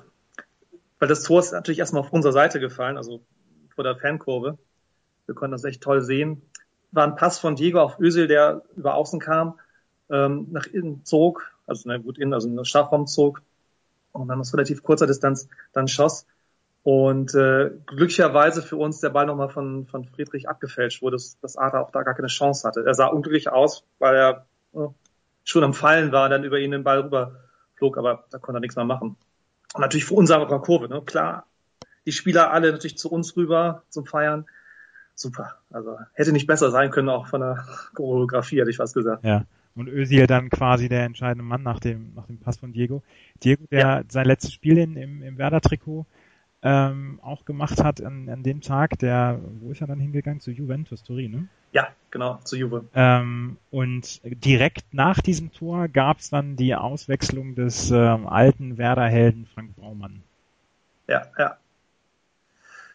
weil 0.98 1.08
das 1.08 1.22
Tor 1.22 1.40
ist 1.40 1.52
natürlich 1.52 1.78
erstmal 1.78 2.02
auf 2.02 2.12
unserer 2.12 2.32
Seite 2.32 2.60
gefallen, 2.60 2.96
also 2.96 3.20
vor 3.74 3.84
der 3.84 3.96
Fankurve. 3.96 4.58
Wir 5.26 5.34
konnten 5.34 5.52
das 5.52 5.64
echt 5.64 5.82
toll 5.82 6.02
sehen. 6.02 6.42
War 6.92 7.04
ein 7.04 7.16
Pass 7.16 7.38
von 7.38 7.56
Diego 7.56 7.80
auf 7.80 7.98
Ösel, 7.98 8.26
der 8.26 8.62
über 8.76 8.94
außen 8.94 9.20
kam, 9.20 9.58
ähm, 10.10 10.48
nach 10.50 10.66
innen 10.66 11.04
zog, 11.04 11.52
also 11.66 11.82
na 11.86 11.98
gut 11.98 12.18
innen, 12.18 12.34
also 12.34 12.48
in 12.48 12.56
den 12.56 12.64
Strafraum 12.64 13.06
zog 13.06 13.42
und 14.12 14.28
dann 14.28 14.40
aus 14.40 14.52
relativ 14.52 14.82
kurzer 14.82 15.06
Distanz 15.06 15.48
dann 15.72 15.88
schoss. 15.88 16.26
Und 16.82 17.34
äh, 17.34 17.70
glücklicherweise 17.86 18.62
für 18.62 18.76
uns 18.76 19.00
der 19.00 19.10
Ball 19.10 19.26
nochmal 19.26 19.50
von, 19.50 19.86
von 19.86 20.06
Friedrich 20.06 20.48
abgefälscht 20.48 21.02
wurde, 21.02 21.18
dass, 21.42 21.56
Ada 21.56 21.80
auch 21.80 21.90
da 21.90 22.02
gar 22.02 22.14
keine 22.14 22.28
Chance 22.28 22.66
hatte. 22.66 22.84
Er 22.86 22.94
sah 22.94 23.06
unglücklich 23.06 23.50
aus, 23.50 23.84
weil 23.98 24.16
er 24.16 24.46
äh, 24.72 24.88
schon 25.44 25.62
am 25.62 25.74
Fallen 25.74 26.10
war, 26.10 26.28
dann 26.28 26.44
über 26.44 26.58
ihn 26.58 26.70
den 26.70 26.84
Ball 26.84 27.00
rüberflog, 27.00 27.98
aber 27.98 28.24
da 28.30 28.38
konnte 28.38 28.58
er 28.58 28.60
nichts 28.60 28.76
mehr 28.76 28.86
machen. 28.86 29.16
Und 29.74 29.80
natürlich 29.80 30.06
für 30.06 30.14
unsere 30.14 30.46
Kurve, 30.60 30.88
ne? 30.88 31.02
klar, 31.02 31.46
die 32.06 32.12
Spieler 32.12 32.50
alle 32.50 32.72
natürlich 32.72 32.96
zu 32.96 33.10
uns 33.10 33.36
rüber 33.36 33.82
zum 33.90 34.06
Feiern 34.06 34.46
super. 35.20 35.56
Also 35.70 35.98
hätte 36.14 36.32
nicht 36.32 36.46
besser 36.46 36.70
sein 36.70 36.90
können, 36.90 37.08
auch 37.08 37.26
von 37.26 37.40
der 37.40 37.64
Choreografie, 37.94 38.60
hätte 38.60 38.70
ich 38.70 38.78
was 38.78 38.92
gesagt. 38.92 39.24
Ja. 39.24 39.44
Und 39.76 39.88
Özil 39.88 40.26
dann 40.26 40.50
quasi 40.50 40.88
der 40.88 41.04
entscheidende 41.04 41.44
Mann 41.44 41.62
nach 41.62 41.78
dem, 41.78 42.12
nach 42.14 42.26
dem 42.26 42.38
Pass 42.38 42.58
von 42.58 42.72
Diego. 42.72 43.02
Diego, 43.44 43.64
der 43.70 43.78
ja. 43.78 44.02
sein 44.08 44.26
letztes 44.26 44.52
Spiel 44.52 44.78
in, 44.78 44.96
im, 44.96 45.22
im 45.22 45.38
Werder-Trikot 45.38 46.06
ähm, 46.62 47.20
auch 47.22 47.44
gemacht 47.44 47.82
hat 47.82 48.02
an, 48.02 48.28
an 48.28 48.42
dem 48.42 48.60
Tag, 48.60 48.98
der, 48.98 49.40
wo 49.60 49.70
ist 49.70 49.80
er 49.80 49.86
dann 49.86 50.00
hingegangen? 50.00 50.40
Zu 50.40 50.50
Juventus 50.50 51.02
Turin, 51.02 51.30
ne? 51.30 51.48
Ja, 51.72 51.88
genau, 52.10 52.40
zu 52.42 52.56
Juve. 52.56 52.84
Ähm, 52.94 53.56
und 53.70 54.20
direkt 54.24 54.92
nach 54.92 55.20
diesem 55.20 55.52
Tor 55.52 55.88
gab 55.88 56.18
es 56.18 56.30
dann 56.30 56.56
die 56.56 56.74
Auswechslung 56.74 57.54
des 57.54 57.90
ähm, 57.92 58.26
alten 58.26 58.76
Werder-Helden 58.76 59.46
Frank 59.46 59.76
Baumann. 59.76 60.22
Ja, 61.06 61.28
ja 61.38 61.56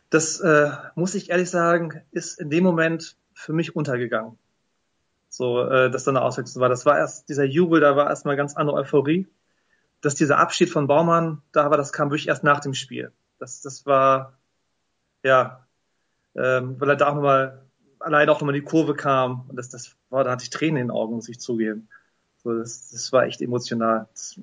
das 0.10 0.40
äh, 0.40 0.72
muss 0.96 1.16
ich 1.16 1.30
ehrlich 1.30 1.50
sagen, 1.50 2.02
ist 2.12 2.40
in 2.40 2.50
dem 2.50 2.64
Moment 2.64 3.18
für 3.34 3.54
mich 3.54 3.76
untergegangen. 3.76 4.38
So, 5.30 5.62
äh, 5.64 5.90
dass 5.92 6.06
da 6.06 6.12
eine 6.12 6.22
Auswechslung 6.22 6.62
war. 6.62 6.70
Das 6.70 6.86
war 6.86 6.98
erst 6.98 7.28
dieser 7.28 7.44
Jubel, 7.44 7.82
da 7.82 7.96
war 7.96 8.10
erstmal 8.10 8.38
ganz 8.38 8.56
andere 8.56 8.78
Euphorie. 8.78 9.28
Dass 10.02 10.16
dieser 10.16 10.38
Abschied 10.38 10.70
von 10.70 10.88
Baumann 10.88 11.42
da 11.52 11.70
war, 11.70 11.78
das 11.78 11.92
kam 11.92 12.10
wirklich 12.10 12.28
erst 12.28 12.44
nach 12.44 12.60
dem 12.60 12.74
Spiel. 12.74 13.12
Das, 13.40 13.62
das 13.62 13.86
war, 13.86 14.38
ja, 15.24 15.66
ähm, 16.36 16.80
weil 16.80 16.90
er 16.90 16.96
da 16.96 17.10
auch 17.10 17.16
nochmal, 17.16 17.66
allein 18.00 18.30
auch 18.30 18.40
nochmal 18.40 18.54
die 18.54 18.62
Kurve 18.62 18.94
kam. 18.94 19.46
Und 19.50 19.56
das, 19.58 19.70
das 19.70 19.96
war, 20.10 20.24
da 20.24 20.32
hatte 20.32 20.44
ich 20.44 20.52
Tränen 20.52 20.78
in 20.78 20.88
den 20.88 20.92
Augen, 20.92 21.16
muss 21.16 21.28
ich 21.28 21.40
zugeben. 21.40 21.90
So, 22.38 22.58
das, 22.58 22.92
das 22.92 23.12
war 23.12 23.26
echt 23.26 23.42
emotional. 23.42 24.08
Das, 24.14 24.40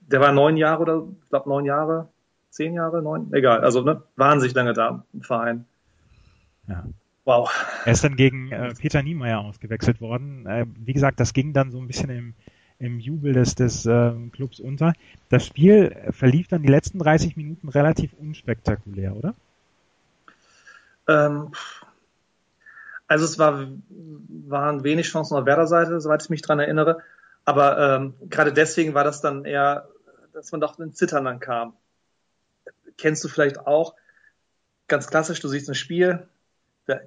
der 0.00 0.20
war 0.20 0.32
neun 0.32 0.56
Jahre 0.56 0.82
oder, 0.82 1.06
ich 1.22 1.28
glaube 1.28 1.48
neun 1.48 1.66
Jahre 1.66 2.08
zehn 2.50 2.74
Jahre, 2.74 3.02
neun, 3.02 3.32
egal, 3.32 3.60
also 3.60 3.82
ne, 3.82 4.02
wahnsinnig 4.16 4.54
lange 4.54 4.72
da 4.72 5.04
im 5.12 5.22
Verein. 5.22 5.64
Ja. 6.66 6.84
Wow. 7.24 7.50
Er 7.84 7.92
ist 7.92 8.02
dann 8.02 8.16
gegen 8.16 8.50
äh, 8.52 8.72
Peter 8.74 9.02
Niemeyer 9.02 9.40
ausgewechselt 9.40 10.00
worden. 10.00 10.46
Äh, 10.46 10.64
wie 10.78 10.94
gesagt, 10.94 11.20
das 11.20 11.34
ging 11.34 11.52
dann 11.52 11.70
so 11.70 11.78
ein 11.78 11.86
bisschen 11.86 12.08
im, 12.08 12.34
im 12.78 12.98
Jubel 12.98 13.34
des, 13.34 13.54
des 13.54 13.84
äh, 13.84 14.12
Clubs 14.32 14.60
unter. 14.60 14.94
Das 15.28 15.44
Spiel 15.44 15.94
verlief 16.10 16.48
dann 16.48 16.62
die 16.62 16.70
letzten 16.70 16.98
30 16.98 17.36
Minuten 17.36 17.68
relativ 17.68 18.14
unspektakulär, 18.14 19.14
oder? 19.14 19.34
Ähm, 21.06 21.52
also 23.08 23.26
es 23.26 23.38
war, 23.38 23.66
waren 24.46 24.84
wenig 24.84 25.08
Chancen 25.08 25.36
auf 25.36 25.44
Werder-Seite, 25.44 26.00
soweit 26.00 26.22
ich 26.22 26.30
mich 26.30 26.40
dran 26.40 26.60
erinnere. 26.60 26.98
Aber 27.44 27.96
ähm, 27.96 28.14
gerade 28.30 28.54
deswegen 28.54 28.94
war 28.94 29.04
das 29.04 29.20
dann 29.20 29.44
eher, 29.44 29.86
dass 30.32 30.50
man 30.50 30.62
doch 30.62 30.78
in 30.78 30.94
Zittern 30.94 31.26
dann 31.26 31.40
kam 31.40 31.74
kennst 32.98 33.24
du 33.24 33.28
vielleicht 33.28 33.66
auch. 33.66 33.94
Ganz 34.88 35.06
klassisch, 35.06 35.40
du 35.40 35.48
siehst 35.48 35.68
ein 35.68 35.74
Spiel, 35.74 36.28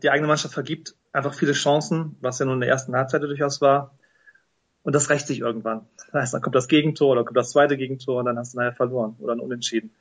die 0.02 0.10
eigene 0.10 0.28
Mannschaft 0.28 0.54
vergibt 0.54 0.96
einfach 1.14 1.34
viele 1.34 1.54
Chancen, 1.54 2.16
was 2.22 2.40
ja 2.40 2.46
nun 2.46 2.56
in 2.56 2.62
der 2.62 2.70
ersten 2.70 2.96
Halbzeit 2.96 3.22
durchaus 3.24 3.62
war. 3.62 3.96
Und 4.84 4.96
das 4.96 5.10
rächt 5.10 5.28
sich 5.28 5.40
irgendwann. 5.40 5.86
Das 5.98 6.14
heißt, 6.14 6.34
dann 6.34 6.42
kommt 6.42 6.56
das 6.56 6.68
Gegentor 6.68 7.12
oder 7.12 7.24
kommt 7.24 7.38
das 7.38 7.52
zweite 7.52 7.78
Gegentor 7.78 8.20
und 8.20 8.26
dann 8.26 8.38
hast 8.38 8.54
du 8.54 8.58
nachher 8.58 8.74
verloren 8.74 9.16
oder 9.20 9.34
ein 9.34 9.40
Unentschieden. 9.40 9.92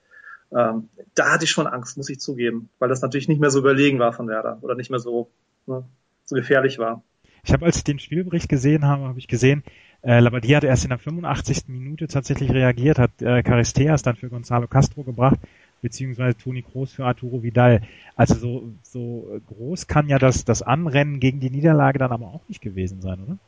Ähm, 0.52 0.88
da 1.14 1.32
hatte 1.32 1.44
ich 1.44 1.50
schon 1.50 1.66
Angst, 1.66 1.96
muss 1.96 2.08
ich 2.08 2.18
zugeben, 2.18 2.70
weil 2.78 2.88
das 2.88 3.02
natürlich 3.02 3.28
nicht 3.28 3.40
mehr 3.40 3.50
so 3.50 3.58
überlegen 3.58 3.98
war 3.98 4.12
von 4.12 4.26
Werder 4.26 4.58
oder 4.62 4.74
nicht 4.74 4.90
mehr 4.90 4.98
so, 4.98 5.30
ne, 5.66 5.84
so 6.24 6.34
gefährlich 6.34 6.78
war. 6.78 7.02
Ich 7.44 7.52
habe, 7.52 7.66
als 7.66 7.76
ich 7.76 7.84
den 7.84 7.98
Spielbericht 7.98 8.48
gesehen 8.48 8.86
habe, 8.86 9.04
habe 9.04 9.18
ich 9.18 9.28
gesehen, 9.28 9.62
äh, 10.02 10.20
Labadia 10.20 10.56
hat 10.56 10.64
erst 10.64 10.84
in 10.84 10.90
der 10.90 10.98
85. 10.98 11.68
Minute 11.68 12.06
tatsächlich 12.08 12.50
reagiert, 12.50 12.98
hat 12.98 13.20
äh, 13.20 13.42
Caristeas 13.42 14.02
dann 14.02 14.16
für 14.16 14.28
Gonzalo 14.28 14.66
Castro 14.66 15.04
gebracht 15.04 15.38
beziehungsweise 15.82 16.36
Toni 16.36 16.62
Groß 16.62 16.92
für 16.92 17.04
Arturo 17.04 17.42
Vidal. 17.42 17.82
Also 18.16 18.34
so, 18.34 18.72
so 18.82 19.40
groß 19.48 19.86
kann 19.86 20.08
ja 20.08 20.18
das, 20.18 20.44
das 20.44 20.62
Anrennen 20.62 21.20
gegen 21.20 21.40
die 21.40 21.50
Niederlage 21.50 21.98
dann 21.98 22.12
aber 22.12 22.26
auch 22.26 22.42
nicht 22.48 22.60
gewesen 22.60 23.00
sein, 23.00 23.20
oder? 23.22 23.38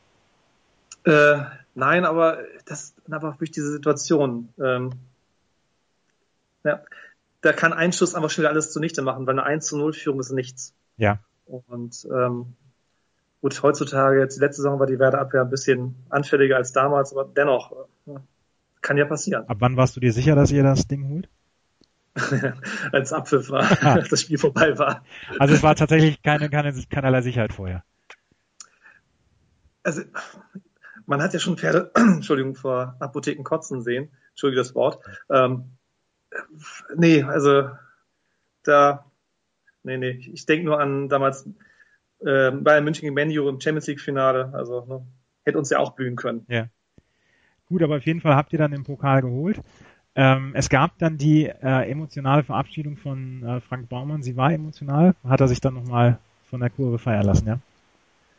Äh, 1.05 1.45
nein, 1.75 2.05
aber 2.05 2.39
das 2.65 2.83
ist 2.83 3.13
einfach 3.13 3.37
durch 3.37 3.51
diese 3.51 3.71
Situation. 3.71 4.49
Ähm, 4.59 4.91
ja, 6.63 6.81
da 7.41 7.51
kann 7.51 7.73
ein 7.73 7.91
Schuss 7.91 8.15
einfach 8.15 8.29
schon 8.29 8.43
wieder 8.43 8.51
alles 8.51 8.71
zunichte 8.71 9.01
machen, 9.01 9.27
weil 9.27 9.37
eine 9.37 9.43
1 9.43 9.65
zu 9.65 9.77
0 9.77 9.93
Führung 9.93 10.19
ist 10.19 10.31
nichts. 10.31 10.73
Ja. 10.97 11.19
Und 11.45 12.07
ähm, 12.09 12.53
gut, 13.41 13.61
heutzutage, 13.63 14.19
jetzt 14.19 14.37
die 14.37 14.39
letzte 14.39 14.61
Saison 14.61 14.79
war 14.79 14.87
die 14.87 14.97
Werder-Abwehr 14.97 15.41
ein 15.41 15.49
bisschen 15.49 15.95
anfälliger 16.09 16.55
als 16.55 16.71
damals, 16.71 17.11
aber 17.11 17.25
dennoch, 17.25 17.73
äh, 18.07 18.13
kann 18.81 18.97
ja 18.97 19.05
passieren. 19.05 19.47
Ab 19.47 19.57
wann 19.59 19.77
warst 19.77 19.95
du 19.95 19.99
dir 19.99 20.13
sicher, 20.13 20.35
dass 20.35 20.51
ihr 20.51 20.63
das 20.63 20.87
Ding 20.87 21.09
holt? 21.09 21.29
als 22.91 23.11
Abpfiff 23.11 23.49
war, 23.49 23.63
als 23.83 24.09
das 24.09 24.21
Spiel 24.21 24.37
vorbei 24.37 24.77
war. 24.77 25.03
Also 25.39 25.53
es 25.53 25.63
war 25.63 25.75
tatsächlich 25.75 26.21
keine, 26.21 26.49
keine, 26.49 26.73
keinerlei 26.89 27.21
Sicherheit 27.21 27.53
vorher. 27.53 27.83
Also 29.83 30.03
man 31.05 31.21
hat 31.21 31.33
ja 31.33 31.39
schon 31.39 31.57
Pferde, 31.57 31.91
Entschuldigung, 31.95 32.55
vor 32.55 32.95
Apotheken 32.99 33.43
kotzen 33.43 33.81
sehen. 33.81 34.09
Entschuldige 34.29 34.61
das 34.61 34.75
Wort. 34.75 34.99
Ähm, 35.29 35.77
nee, 36.95 37.23
also 37.23 37.69
da, 38.63 39.05
nee, 39.83 39.97
nee. 39.97 40.29
Ich 40.33 40.45
denke 40.45 40.65
nur 40.65 40.79
an 40.79 41.09
damals 41.09 41.47
äh, 42.19 42.51
Bayern 42.51 42.83
München 42.83 43.01
gegen 43.01 43.13
Menu 43.13 43.49
im 43.49 43.59
Champions 43.59 43.87
League 43.87 43.99
Finale. 43.99 44.51
Also 44.53 44.85
ne, 44.85 45.05
hätte 45.43 45.57
uns 45.57 45.69
ja 45.69 45.79
auch 45.79 45.95
blühen 45.95 46.15
können. 46.15 46.45
Ja. 46.47 46.67
Gut, 47.65 47.81
aber 47.81 47.97
auf 47.97 48.05
jeden 48.05 48.21
Fall 48.21 48.35
habt 48.35 48.53
ihr 48.53 48.59
dann 48.59 48.71
den 48.71 48.83
Pokal 48.83 49.21
geholt. 49.21 49.61
Ähm, 50.15 50.51
es 50.55 50.69
gab 50.69 50.97
dann 50.99 51.17
die 51.17 51.45
äh, 51.45 51.89
emotionale 51.89 52.43
Verabschiedung 52.43 52.97
von 52.97 53.43
äh, 53.43 53.61
Frank 53.61 53.89
Baumann. 53.89 54.21
Sie 54.21 54.37
war 54.37 54.51
emotional. 54.51 55.15
Hat 55.27 55.41
er 55.41 55.47
sich 55.47 55.59
dann 55.59 55.73
nochmal 55.73 56.19
von 56.49 56.59
der 56.59 56.69
Kurve 56.69 56.99
feiern 56.99 57.25
lassen, 57.25 57.47
ja? 57.47 57.59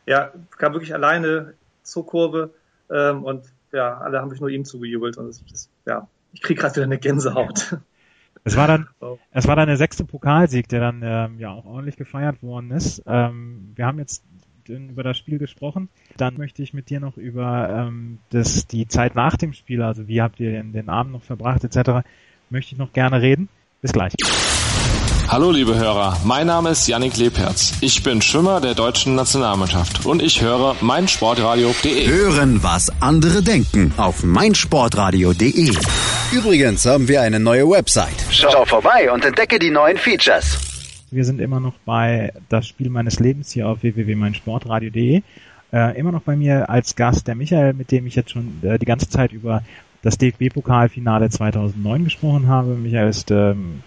Ja, 0.05 0.31
kam 0.57 0.73
wirklich 0.73 0.93
alleine 0.93 1.53
zur 1.83 2.05
Kurve 2.05 2.53
ähm, 2.89 3.23
und 3.23 3.43
ja, 3.71 3.97
alle 3.97 4.21
haben 4.21 4.29
sich 4.29 4.39
nur 4.39 4.49
ihm 4.49 4.63
zugejubelt 4.63 5.17
und 5.17 5.27
das, 5.27 5.43
das, 5.49 5.69
ja, 5.85 6.07
ich 6.31 6.41
kriege 6.41 6.61
gerade 6.61 6.75
wieder 6.75 6.85
eine 6.85 6.97
Gänsehaut. 6.97 7.77
Es 8.43 8.55
war 8.55 8.67
dann, 8.67 8.87
oh. 9.01 9.17
es 9.31 9.47
war 9.47 9.55
dann 9.55 9.67
der 9.67 9.77
sechste 9.77 10.05
Pokalsieg, 10.05 10.69
der 10.69 10.79
dann 10.79 11.01
ähm, 11.03 11.39
ja 11.39 11.51
auch 11.51 11.65
ordentlich 11.65 11.97
gefeiert 11.97 12.41
worden 12.41 12.71
ist. 12.71 13.03
Ähm, 13.05 13.73
wir 13.75 13.85
haben 13.85 13.99
jetzt 13.99 14.23
über 14.69 15.03
das 15.03 15.17
Spiel 15.17 15.37
gesprochen. 15.37 15.89
Dann 16.17 16.37
möchte 16.37 16.63
ich 16.63 16.73
mit 16.73 16.89
dir 16.89 16.99
noch 16.99 17.17
über 17.17 17.69
ähm, 17.69 18.19
das, 18.29 18.67
die 18.67 18.87
Zeit 18.87 19.15
nach 19.15 19.37
dem 19.37 19.53
Spiel, 19.53 19.81
also 19.81 20.07
wie 20.07 20.21
habt 20.21 20.39
ihr 20.39 20.51
den, 20.51 20.73
den 20.73 20.89
Abend 20.89 21.13
noch 21.13 21.23
verbracht 21.23 21.63
etc., 21.63 22.05
möchte 22.49 22.73
ich 22.73 22.79
noch 22.79 22.93
gerne 22.93 23.21
reden. 23.21 23.49
Bis 23.81 23.91
gleich. 23.91 24.13
Hallo 25.27 25.51
liebe 25.51 25.75
Hörer, 25.75 26.17
mein 26.23 26.45
Name 26.47 26.69
ist 26.69 26.87
Yannick 26.87 27.17
Lebherz. 27.17 27.73
Ich 27.81 28.03
bin 28.03 28.21
Schwimmer 28.21 28.61
der 28.61 28.75
deutschen 28.75 29.15
Nationalmannschaft 29.15 30.05
und 30.05 30.21
ich 30.21 30.41
höre 30.41 30.75
meinsportradio.de. 30.81 32.07
Hören, 32.07 32.63
was 32.63 32.91
andere 33.01 33.41
denken 33.41 33.91
auf 33.97 34.23
meinsportradio.de. 34.23 35.73
Übrigens 36.31 36.85
haben 36.85 37.07
wir 37.07 37.21
eine 37.21 37.39
neue 37.39 37.67
Website. 37.69 38.25
Schau 38.29 38.65
vorbei 38.65 39.11
und 39.11 39.25
entdecke 39.25 39.57
die 39.57 39.71
neuen 39.71 39.97
Features. 39.97 40.59
Wir 41.11 41.25
sind 41.25 41.39
immer 41.39 41.59
noch 41.59 41.75
bei 41.85 42.33
das 42.49 42.67
Spiel 42.67 42.89
meines 42.89 43.19
Lebens 43.19 43.51
hier 43.51 43.69
auf 43.69 43.83
www.meinsportradio.de. 43.83 45.21
Äh, 45.71 45.99
immer 45.99 46.11
noch 46.11 46.21
bei 46.21 46.35
mir 46.35 46.69
als 46.69 46.95
Gast 46.95 47.27
der 47.27 47.35
Michael, 47.35 47.73
mit 47.73 47.91
dem 47.91 48.07
ich 48.07 48.15
jetzt 48.15 48.31
schon 48.31 48.59
äh, 48.63 48.79
die 48.79 48.85
ganze 48.85 49.09
Zeit 49.09 49.31
über 49.31 49.61
das 50.01 50.17
DFB-Pokalfinale 50.17 51.29
2009 51.29 52.03
gesprochen 52.05 52.47
habe. 52.47 52.75
Michael 52.75 53.09
ist 53.09 53.31
ähm, 53.31 53.83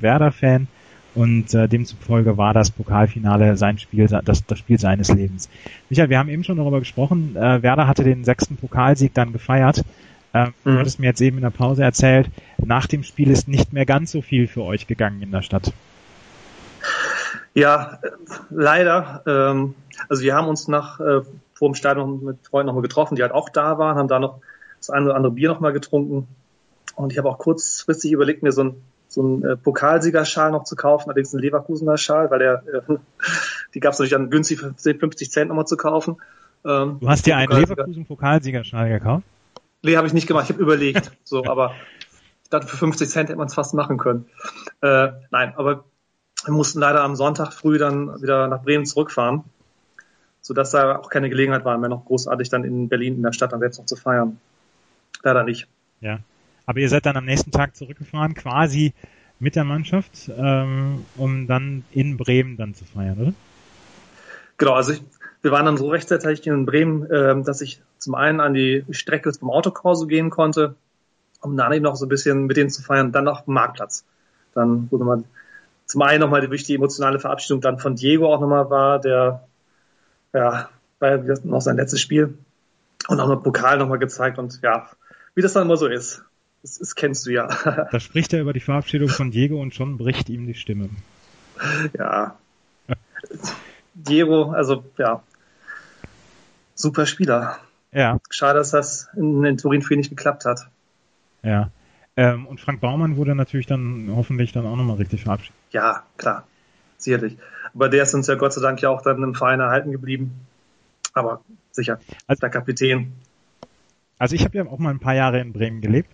Werder-Fan 0.00 0.66
und 1.14 1.54
äh, 1.54 1.68
demzufolge 1.68 2.36
war 2.36 2.54
das 2.54 2.70
Pokalfinale 2.70 3.56
sein 3.56 3.78
Spiel, 3.78 4.06
das, 4.06 4.44
das 4.44 4.58
Spiel 4.58 4.78
seines 4.78 5.12
Lebens. 5.12 5.48
Michael, 5.88 6.08
wir 6.08 6.18
haben 6.18 6.28
eben 6.28 6.44
schon 6.44 6.56
darüber 6.56 6.78
gesprochen. 6.78 7.36
Äh, 7.36 7.62
Werder 7.62 7.86
hatte 7.86 8.04
den 8.04 8.24
sechsten 8.24 8.56
Pokalsieg 8.56 9.14
dann 9.14 9.32
gefeiert. 9.32 9.84
Äh, 10.32 10.46
mhm. 10.46 10.52
Du 10.64 10.78
hattest 10.78 11.00
mir 11.00 11.06
jetzt 11.06 11.20
eben 11.20 11.38
in 11.38 11.42
der 11.42 11.50
Pause 11.50 11.82
erzählt, 11.82 12.30
nach 12.58 12.86
dem 12.86 13.02
Spiel 13.02 13.30
ist 13.30 13.48
nicht 13.48 13.72
mehr 13.72 13.86
ganz 13.86 14.12
so 14.12 14.22
viel 14.22 14.46
für 14.46 14.62
euch 14.62 14.86
gegangen 14.86 15.22
in 15.22 15.32
der 15.32 15.42
Stadt. 15.42 15.72
Ja, 17.54 17.98
leider. 18.50 19.22
Ähm, 19.26 19.74
also 20.08 20.22
wir 20.22 20.34
haben 20.34 20.48
uns 20.48 20.68
nach 20.68 21.00
äh, 21.00 21.22
vor 21.54 21.68
dem 21.68 21.74
Stadion 21.74 22.24
mit 22.24 22.38
Freunden 22.46 22.68
nochmal 22.68 22.82
getroffen, 22.82 23.16
die 23.16 23.22
halt 23.22 23.32
auch 23.32 23.48
da 23.48 23.78
waren, 23.78 23.96
haben 23.96 24.08
da 24.08 24.18
noch 24.18 24.40
das 24.78 24.90
eine 24.90 25.06
oder 25.06 25.16
andere 25.16 25.32
Bier 25.32 25.48
nochmal 25.48 25.72
getrunken. 25.72 26.26
Und 26.94 27.12
ich 27.12 27.18
habe 27.18 27.28
auch 27.28 27.38
kurzfristig 27.38 28.12
überlegt, 28.12 28.42
mir 28.42 28.52
so 28.52 28.64
ein 28.64 28.82
so 29.10 29.22
einen 29.22 29.44
äh, 29.44 29.56
Pokalsiegerschal 29.56 30.52
noch 30.52 30.64
zu 30.64 30.76
kaufen, 30.76 31.08
allerdings 31.08 31.34
einen 31.34 31.42
Leverkusener 31.42 31.98
Schal, 31.98 32.30
weil 32.30 32.38
der, 32.38 32.62
äh, 32.72 32.96
die 33.74 33.80
gab 33.80 33.92
es 33.92 33.98
natürlich 33.98 34.12
dann 34.12 34.30
günstig 34.30 34.60
für 34.60 34.74
50 34.74 35.30
Cent 35.30 35.48
nochmal 35.48 35.66
zu 35.66 35.76
kaufen. 35.76 36.16
Ähm, 36.64 36.98
du 37.00 37.08
hast 37.08 37.26
dir 37.26 37.36
einen 37.36 37.50
Leverkusen 37.50 38.06
Pokalsiegerschal 38.06 38.88
gekauft? 38.88 39.24
Nee, 39.82 39.96
habe 39.96 40.06
ich 40.06 40.12
nicht 40.12 40.26
gemacht, 40.26 40.44
ich 40.44 40.54
habe 40.54 40.62
überlegt. 40.62 41.10
So, 41.24 41.44
aber 41.44 41.74
ich 42.44 42.50
dachte, 42.50 42.68
für 42.68 42.76
50 42.76 43.08
Cent 43.08 43.28
hätte 43.28 43.38
man 43.38 43.48
es 43.48 43.54
fast 43.54 43.74
machen 43.74 43.98
können. 43.98 44.26
Äh, 44.80 45.08
nein, 45.30 45.54
aber 45.56 45.84
wir 46.44 46.52
mussten 46.54 46.80
leider 46.80 47.02
am 47.02 47.16
Sonntag 47.16 47.52
früh 47.52 47.78
dann 47.78 48.22
wieder 48.22 48.48
nach 48.48 48.62
Bremen 48.62 48.86
zurückfahren, 48.86 49.44
sodass 50.40 50.70
da 50.70 50.96
auch 50.96 51.10
keine 51.10 51.28
Gelegenheit 51.28 51.64
war, 51.64 51.76
mehr 51.78 51.88
noch 51.88 52.04
großartig 52.04 52.48
dann 52.48 52.64
in 52.64 52.88
Berlin 52.88 53.16
in 53.16 53.22
der 53.22 53.32
Stadt 53.32 53.52
dann 53.52 53.60
selbst 53.60 53.78
noch 53.78 53.86
zu 53.86 53.96
feiern. 53.96 54.38
Leider 55.22 55.44
nicht. 55.44 55.68
Ja. 56.00 56.20
Aber 56.66 56.78
ihr 56.78 56.88
seid 56.88 57.04
dann 57.06 57.16
am 57.16 57.24
nächsten 57.24 57.50
Tag 57.50 57.76
zurückgefahren, 57.76 58.34
quasi 58.34 58.94
mit 59.38 59.56
der 59.56 59.64
Mannschaft, 59.64 60.30
ähm, 60.36 61.04
um 61.16 61.46
dann 61.46 61.84
in 61.90 62.16
Bremen 62.16 62.56
dann 62.56 62.74
zu 62.74 62.84
feiern, 62.84 63.18
oder? 63.18 63.32
Genau, 64.58 64.74
also 64.74 64.92
ich, 64.92 65.02
wir 65.42 65.50
waren 65.50 65.64
dann 65.64 65.78
so 65.78 65.88
rechtzeitig 65.88 66.46
in 66.46 66.66
Bremen, 66.66 67.08
ähm, 67.10 67.44
dass 67.44 67.60
ich 67.62 67.80
zum 67.98 68.14
einen 68.14 68.40
an 68.40 68.54
die 68.54 68.84
Strecke 68.90 69.32
vom 69.32 69.50
Autokorso 69.50 70.06
gehen 70.06 70.30
konnte, 70.30 70.74
um 71.40 71.56
dann 71.56 71.72
eben 71.72 71.84
noch 71.84 71.96
so 71.96 72.06
ein 72.06 72.10
bisschen 72.10 72.46
mit 72.46 72.56
denen 72.56 72.70
zu 72.70 72.82
feiern, 72.82 73.12
dann 73.12 73.28
auf 73.28 73.44
dem 73.46 73.54
Marktplatz. 73.54 74.04
Dann, 74.54 74.88
wo 74.90 74.98
nochmal, 74.98 75.24
zum 75.90 76.02
einen 76.02 76.20
nochmal 76.20 76.46
die 76.48 76.74
emotionale 76.76 77.18
Verabschiedung 77.18 77.60
dann 77.60 77.80
von 77.80 77.96
Diego 77.96 78.32
auch 78.32 78.40
nochmal 78.40 78.70
war, 78.70 79.00
der, 79.00 79.42
ja, 80.32 80.68
war 81.00 81.16
ja 81.16 81.34
noch 81.42 81.60
sein 81.60 81.76
letztes 81.76 82.00
Spiel 82.00 82.38
und 83.08 83.18
auch 83.18 83.26
noch 83.26 83.42
Pokal 83.42 83.76
nochmal 83.76 83.98
gezeigt 83.98 84.38
und 84.38 84.60
ja, 84.62 84.88
wie 85.34 85.42
das 85.42 85.52
dann 85.52 85.64
immer 85.64 85.76
so 85.76 85.88
ist. 85.88 86.22
Das, 86.62 86.78
das 86.78 86.94
kennst 86.94 87.26
du 87.26 87.30
ja. 87.30 87.48
Da 87.90 87.98
spricht 87.98 88.32
er 88.32 88.40
über 88.40 88.52
die 88.52 88.60
Verabschiedung 88.60 89.08
von 89.08 89.32
Diego 89.32 89.60
und 89.60 89.74
schon 89.74 89.98
bricht 89.98 90.28
ihm 90.28 90.46
die 90.46 90.54
Stimme. 90.54 90.90
Ja. 91.98 92.38
Diego, 93.94 94.52
also 94.52 94.84
ja, 94.96 95.24
super 96.76 97.04
Spieler. 97.04 97.58
Ja. 97.90 98.20
Schade, 98.30 98.60
dass 98.60 98.70
das 98.70 99.08
in, 99.16 99.44
in 99.44 99.56
Turin 99.56 99.82
für 99.82 99.94
ihn 99.94 99.98
nicht 99.98 100.10
geklappt 100.10 100.44
hat. 100.44 100.68
Ja. 101.42 101.72
Ähm, 102.16 102.46
und 102.46 102.60
Frank 102.60 102.80
Baumann 102.80 103.16
wurde 103.16 103.34
natürlich 103.34 103.66
dann 103.66 104.10
hoffentlich 104.14 104.52
dann 104.52 104.66
auch 104.66 104.76
nochmal 104.76 104.96
richtig 104.96 105.24
verabschiedet. 105.24 105.56
Ja, 105.70 106.02
klar. 106.16 106.46
Sicherlich. 106.98 107.36
Aber 107.74 107.88
der 107.88 108.02
ist 108.02 108.14
uns 108.14 108.26
ja 108.26 108.34
Gott 108.34 108.52
sei 108.52 108.60
Dank 108.60 108.82
ja 108.82 108.90
auch 108.90 109.02
dann 109.02 109.22
im 109.22 109.34
Verein 109.34 109.60
erhalten 109.60 109.92
geblieben. 109.92 110.32
Aber 111.14 111.40
sicher, 111.70 111.98
als 112.26 112.40
der 112.40 112.50
Kapitän. 112.50 113.12
Also 114.18 114.34
ich 114.34 114.44
habe 114.44 114.58
ja 114.58 114.66
auch 114.66 114.78
mal 114.78 114.90
ein 114.90 115.00
paar 115.00 115.14
Jahre 115.14 115.40
in 115.40 115.52
Bremen 115.52 115.80
gelebt 115.80 116.10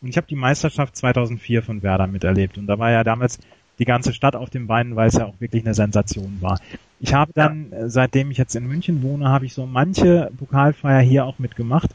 und 0.00 0.08
ich 0.08 0.16
habe 0.16 0.26
die 0.26 0.36
Meisterschaft 0.36 0.96
2004 0.96 1.62
von 1.62 1.82
Werder 1.82 2.06
miterlebt. 2.06 2.56
Und 2.56 2.66
da 2.66 2.78
war 2.78 2.90
ja 2.90 3.02
damals 3.02 3.38
die 3.78 3.84
ganze 3.84 4.12
Stadt 4.12 4.36
auf 4.36 4.50
den 4.50 4.66
Beinen, 4.66 4.96
weil 4.96 5.08
es 5.08 5.14
ja 5.14 5.26
auch 5.26 5.40
wirklich 5.40 5.64
eine 5.64 5.74
Sensation 5.74 6.38
war. 6.40 6.60
Ich 7.00 7.14
habe 7.14 7.32
dann. 7.32 7.72
Äh, 7.72 7.90
seitdem 7.90 8.30
ich 8.30 8.38
jetzt 8.38 8.54
in 8.54 8.66
München 8.66 9.02
wohne, 9.02 9.28
habe 9.28 9.46
ich 9.46 9.54
so 9.54 9.66
manche 9.66 10.30
Pokalfeier 10.38 11.00
hier 11.00 11.24
auch 11.24 11.38
mitgemacht. 11.38 11.90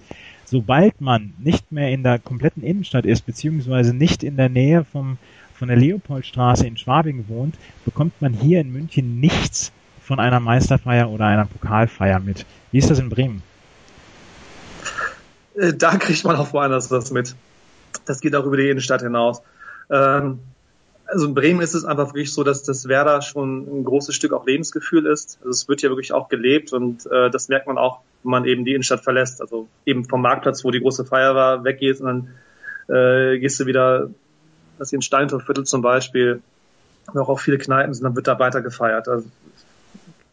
Sobald 0.53 1.01
man 1.01 1.33
nicht 1.39 1.71
mehr 1.71 1.89
in 1.89 2.03
der 2.03 2.19
kompletten 2.19 2.61
Innenstadt 2.61 3.07
ist, 3.07 3.25
beziehungsweise 3.25 3.91
nicht 3.91 4.21
in 4.21 4.37
der 4.37 4.49
Nähe 4.49 4.85
vom, 4.85 5.17
von 5.55 5.67
der 5.67 5.77
Leopoldstraße 5.77 6.67
in 6.67 6.77
Schwabing 6.77 7.25
wohnt, 7.27 7.55
bekommt 7.85 8.21
man 8.21 8.33
hier 8.33 8.61
in 8.61 8.71
München 8.71 9.19
nichts 9.19 9.71
von 10.03 10.19
einer 10.19 10.39
Meisterfeier 10.39 11.09
oder 11.09 11.25
einer 11.25 11.47
Pokalfeier 11.47 12.19
mit. 12.19 12.45
Wie 12.71 12.77
ist 12.77 12.91
das 12.91 12.99
in 12.99 13.09
Bremen? 13.09 13.41
Äh, 15.55 15.73
da 15.73 15.97
kriegt 15.97 16.23
man 16.23 16.35
auch 16.35 16.53
woanders 16.53 16.91
was 16.91 17.09
mit. 17.09 17.35
Das 18.05 18.21
geht 18.21 18.35
auch 18.35 18.45
über 18.45 18.57
die 18.57 18.69
Innenstadt 18.69 19.01
hinaus. 19.01 19.41
Ähm, 19.89 20.37
also 21.07 21.25
in 21.25 21.33
Bremen 21.33 21.61
ist 21.61 21.73
es 21.73 21.83
einfach 21.83 22.09
wirklich 22.09 22.31
so, 22.31 22.43
dass 22.43 22.61
das 22.61 22.87
Werder 22.87 23.23
schon 23.23 23.79
ein 23.79 23.85
großes 23.85 24.13
Stück 24.13 24.33
auch 24.33 24.45
Lebensgefühl 24.45 25.07
ist. 25.07 25.39
Also 25.39 25.49
es 25.49 25.67
wird 25.67 25.81
ja 25.81 25.89
wirklich 25.89 26.13
auch 26.13 26.29
gelebt 26.29 26.73
und 26.73 27.07
äh, 27.07 27.31
das 27.31 27.49
merkt 27.49 27.65
man 27.65 27.79
auch, 27.79 28.01
man 28.23 28.45
eben 28.45 28.65
die 28.65 28.71
Innenstadt 28.71 29.03
verlässt. 29.03 29.41
Also 29.41 29.67
eben 29.85 30.05
vom 30.05 30.21
Marktplatz, 30.21 30.63
wo 30.63 30.71
die 30.71 30.79
große 30.79 31.05
Feier 31.05 31.35
war, 31.35 31.63
weggeht 31.63 31.99
und 32.01 32.05
dann 32.05 32.29
äh, 32.95 33.39
gehst 33.39 33.59
du 33.59 33.65
wieder, 33.65 34.09
das 34.77 34.89
hier 34.89 34.97
in 34.97 35.01
Steintorviertel 35.01 35.65
zum 35.65 35.81
Beispiel, 35.81 36.41
wo 37.13 37.21
auch 37.21 37.39
viele 37.39 37.57
Kneipen 37.57 37.93
sind, 37.93 38.03
dann 38.03 38.15
wird 38.15 38.27
da 38.27 38.39
weiter 38.39 38.61
gefeiert. 38.61 39.07
Also 39.07 39.27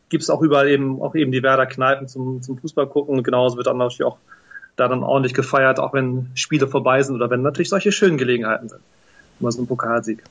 gibt 0.09 0.22
es 0.22 0.31
auch 0.31 0.42
überall 0.42 0.68
eben 0.68 1.00
auch 1.00 1.14
eben 1.14 1.33
die 1.33 1.42
Werder 1.42 1.66
Kneipen 1.66 2.09
zum, 2.09 2.42
zum 2.42 2.59
Fußball 2.59 2.87
gucken 2.87 3.16
und 3.16 3.24
genauso 3.24 3.57
wird 3.57 3.66
dann 3.66 3.79
natürlich 3.79 4.05
auch 4.05 4.18
da 4.76 4.88
dann 4.88 5.03
ordentlich 5.03 5.35
gefeiert, 5.35 5.79
auch 5.79 5.92
wenn 5.92 6.31
Spiele 6.35 6.66
vorbei 6.66 7.03
sind 7.03 7.14
oder 7.14 7.31
wenn 7.31 7.42
natürlich 7.42 7.68
solche 7.68 7.92
schönen 7.92 8.18
Gelegenheiten 8.18 8.68
sind. 8.68 8.81
Immer 9.38 9.53
so 9.53 9.62
ein 9.62 9.66
Pokalsieg. 9.66 10.22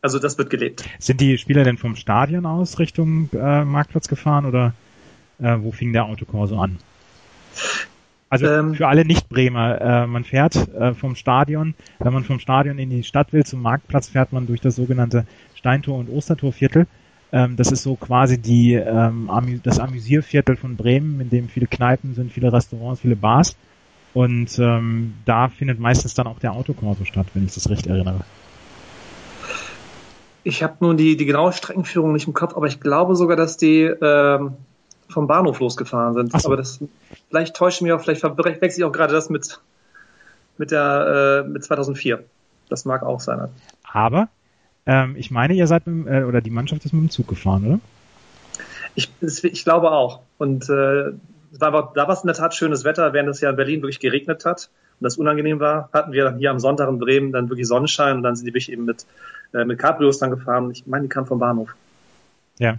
Also 0.00 0.18
das 0.18 0.36
wird 0.36 0.50
gelebt. 0.50 0.84
Sind 0.98 1.20
die 1.20 1.38
Spieler 1.38 1.62
denn 1.62 1.78
vom 1.78 1.94
Stadion 1.94 2.44
aus 2.44 2.78
Richtung 2.78 3.28
äh, 3.32 3.64
Marktplatz 3.64 4.08
gefahren 4.08 4.46
oder 4.46 4.74
äh, 5.40 5.56
wo 5.60 5.70
fing 5.70 5.92
der 5.92 6.06
Autokorso 6.06 6.58
an? 6.58 6.78
Also 8.32 8.46
ähm, 8.46 8.74
für 8.74 8.88
alle 8.88 9.04
Nicht-Bremer, 9.04 9.80
äh, 9.80 10.06
man 10.06 10.24
fährt 10.24 10.56
äh, 10.56 10.94
vom 10.94 11.16
Stadion, 11.16 11.74
wenn 11.98 12.14
man 12.14 12.24
vom 12.24 12.38
Stadion 12.38 12.78
in 12.78 12.88
die 12.88 13.02
Stadt 13.02 13.34
will, 13.34 13.44
zum 13.44 13.60
Marktplatz 13.60 14.08
fährt 14.08 14.32
man 14.32 14.46
durch 14.46 14.60
das 14.60 14.76
sogenannte 14.76 15.26
Steintor- 15.54 15.98
und 15.98 16.08
Ostertorviertel. 16.08 16.86
Ähm, 17.30 17.56
das 17.56 17.70
ist 17.72 17.82
so 17.82 17.94
quasi 17.94 18.38
die, 18.38 18.72
ähm, 18.72 19.28
das 19.62 19.78
Amüsierviertel 19.78 20.56
von 20.56 20.76
Bremen, 20.76 21.20
in 21.20 21.28
dem 21.28 21.48
viele 21.48 21.66
Kneipen 21.66 22.14
sind, 22.14 22.32
viele 22.32 22.50
Restaurants, 22.50 23.02
viele 23.02 23.16
Bars. 23.16 23.54
Und 24.14 24.58
ähm, 24.58 25.14
da 25.26 25.48
findet 25.48 25.78
meistens 25.78 26.14
dann 26.14 26.26
auch 26.26 26.38
der 26.38 26.52
Autokorso 26.54 27.04
statt, 27.04 27.26
wenn 27.34 27.44
ich 27.44 27.54
das 27.54 27.68
recht 27.68 27.86
erinnere. 27.86 28.20
Ich 30.44 30.62
habe 30.62 30.76
nun 30.80 30.96
die, 30.96 31.16
die 31.16 31.26
genaue 31.26 31.52
Streckenführung 31.52 32.12
nicht 32.12 32.26
im 32.26 32.34
Kopf, 32.34 32.54
aber 32.56 32.66
ich 32.66 32.80
glaube 32.80 33.14
sogar, 33.14 33.36
dass 33.36 33.56
die 33.56 33.82
ähm, 33.82 34.54
vom 35.12 35.26
Bahnhof 35.26 35.60
losgefahren 35.60 36.14
sind. 36.14 36.32
So. 36.32 36.48
Aber 36.48 36.56
das 36.56 36.80
vielleicht 37.28 37.56
täusche 37.56 37.76
ich 37.76 37.82
mich 37.82 37.92
auch, 37.92 38.00
vielleicht 38.02 38.22
wechsle 38.22 38.82
ich 38.82 38.84
auch 38.84 38.92
gerade 38.92 39.12
das 39.12 39.30
mit 39.30 39.60
mit 40.58 40.70
der 40.70 41.44
äh, 41.44 41.48
mit 41.48 41.64
2004. 41.64 42.24
Das 42.68 42.84
mag 42.84 43.02
auch 43.02 43.20
sein. 43.20 43.48
Aber 43.84 44.28
ähm, 44.86 45.14
ich 45.16 45.30
meine, 45.30 45.54
ihr 45.54 45.66
seid 45.66 45.86
mit, 45.86 46.06
äh, 46.06 46.24
oder 46.24 46.40
die 46.40 46.50
Mannschaft 46.50 46.84
ist 46.84 46.92
mit 46.92 47.02
dem 47.02 47.10
Zug 47.10 47.28
gefahren, 47.28 47.66
oder? 47.66 47.80
Ich, 48.94 49.10
ich 49.22 49.64
glaube 49.64 49.90
auch. 49.90 50.20
Und 50.38 50.68
äh, 50.68 51.12
da 51.52 51.72
war, 51.72 51.92
da 51.94 52.08
war 52.08 52.14
es 52.14 52.22
in 52.22 52.26
der 52.26 52.36
Tat 52.36 52.54
schönes 52.54 52.84
Wetter, 52.84 53.12
während 53.12 53.28
es 53.28 53.40
ja 53.40 53.50
in 53.50 53.56
Berlin 53.56 53.82
wirklich 53.82 54.00
geregnet 54.00 54.44
hat. 54.44 54.70
und 54.98 55.04
das 55.04 55.16
unangenehm 55.16 55.60
war, 55.60 55.88
hatten 55.92 56.12
wir 56.12 56.24
dann 56.24 56.38
hier 56.38 56.50
am 56.50 56.58
Sonntag 56.58 56.88
in 56.88 56.98
Bremen 56.98 57.32
dann 57.32 57.48
wirklich 57.48 57.68
Sonnenschein 57.68 58.16
und 58.16 58.22
dann 58.22 58.36
sind 58.36 58.46
die 58.46 58.50
wirklich 58.52 58.72
eben 58.72 58.84
mit, 58.84 59.06
äh, 59.54 59.64
mit 59.64 59.78
Cabrios 59.78 60.18
dann 60.18 60.30
gefahren. 60.30 60.70
Ich 60.70 60.86
meine, 60.86 61.02
die 61.02 61.08
kamen 61.08 61.26
vom 61.26 61.38
Bahnhof. 61.38 61.74
Ja. 62.58 62.78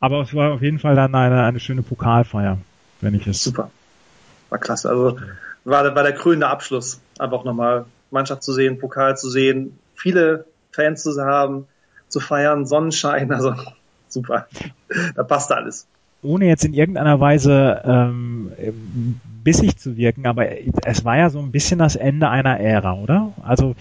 Aber 0.00 0.20
es 0.20 0.34
war 0.34 0.52
auf 0.52 0.62
jeden 0.62 0.78
Fall 0.78 0.94
dann 0.94 1.14
eine, 1.14 1.42
eine 1.44 1.60
schöne 1.60 1.82
Pokalfeier, 1.82 2.58
wenn 3.00 3.14
ich 3.14 3.26
es. 3.26 3.42
Super. 3.42 3.70
War 4.48 4.58
klasse. 4.58 4.88
Also 4.88 5.18
war, 5.64 5.94
war 5.94 6.02
der 6.02 6.14
krönende 6.14 6.48
Abschluss. 6.48 7.00
Einfach 7.18 7.44
nochmal 7.44 7.84
Mannschaft 8.10 8.42
zu 8.42 8.52
sehen, 8.52 8.78
Pokal 8.78 9.16
zu 9.16 9.28
sehen, 9.28 9.78
viele 9.94 10.46
Fans 10.70 11.02
zu 11.02 11.20
haben, 11.22 11.66
zu 12.08 12.20
feiern, 12.20 12.66
Sonnenschein, 12.66 13.32
also 13.32 13.54
super. 14.08 14.46
Da 15.14 15.22
passt 15.24 15.52
alles. 15.52 15.86
Ohne 16.22 16.46
jetzt 16.46 16.64
in 16.64 16.74
irgendeiner 16.74 17.20
Weise 17.20 17.80
ähm, 17.84 18.52
bissig 19.44 19.78
zu 19.78 19.96
wirken, 19.96 20.26
aber 20.26 20.46
es 20.84 21.04
war 21.04 21.16
ja 21.16 21.30
so 21.30 21.38
ein 21.38 21.52
bisschen 21.52 21.78
das 21.78 21.94
Ende 21.94 22.28
einer 22.28 22.58
Ära, 22.58 22.94
oder? 22.94 23.32
Also 23.42 23.76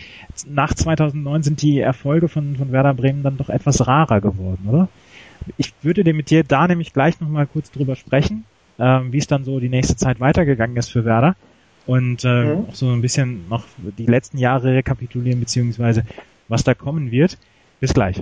nach 0.46 0.74
2009 0.74 1.44
sind 1.44 1.62
die 1.62 1.80
Erfolge 1.80 2.28
von, 2.28 2.56
von 2.56 2.72
Werder 2.72 2.94
Bremen 2.94 3.24
dann 3.24 3.38
doch 3.38 3.50
etwas 3.50 3.88
rarer 3.88 4.22
geworden, 4.22 4.68
oder? 4.68 4.88
Ich 5.58 5.74
würde 5.82 6.14
mit 6.14 6.30
dir 6.30 6.44
da 6.44 6.68
nämlich 6.68 6.94
gleich 6.94 7.20
nochmal 7.20 7.48
kurz 7.48 7.72
drüber 7.72 7.96
sprechen, 7.96 8.46
ähm, 8.80 9.12
wie 9.12 9.18
es 9.18 9.28
dann 9.28 9.44
so 9.44 9.60
die 9.60 9.70
nächste 9.70 9.96
Zeit 9.96 10.20
weitergegangen 10.20 10.78
ist 10.78 10.92
für 10.92 11.06
Werder 11.06 11.36
und 11.86 12.24
äh, 12.26 12.44
mhm. 12.44 12.66
auch 12.66 12.76
so 12.76 12.90
ein 12.92 13.02
bisschen 13.02 13.48
noch 13.50 13.66
die 13.98 14.06
letzten 14.06 14.38
Jahre 14.38 14.74
rekapitulieren, 14.74 15.40
beziehungsweise 15.40 16.04
was 16.48 16.64
da 16.64 16.74
kommen 16.74 17.12
wird. 17.12 17.38
Bis 17.80 17.94
gleich. 17.94 18.22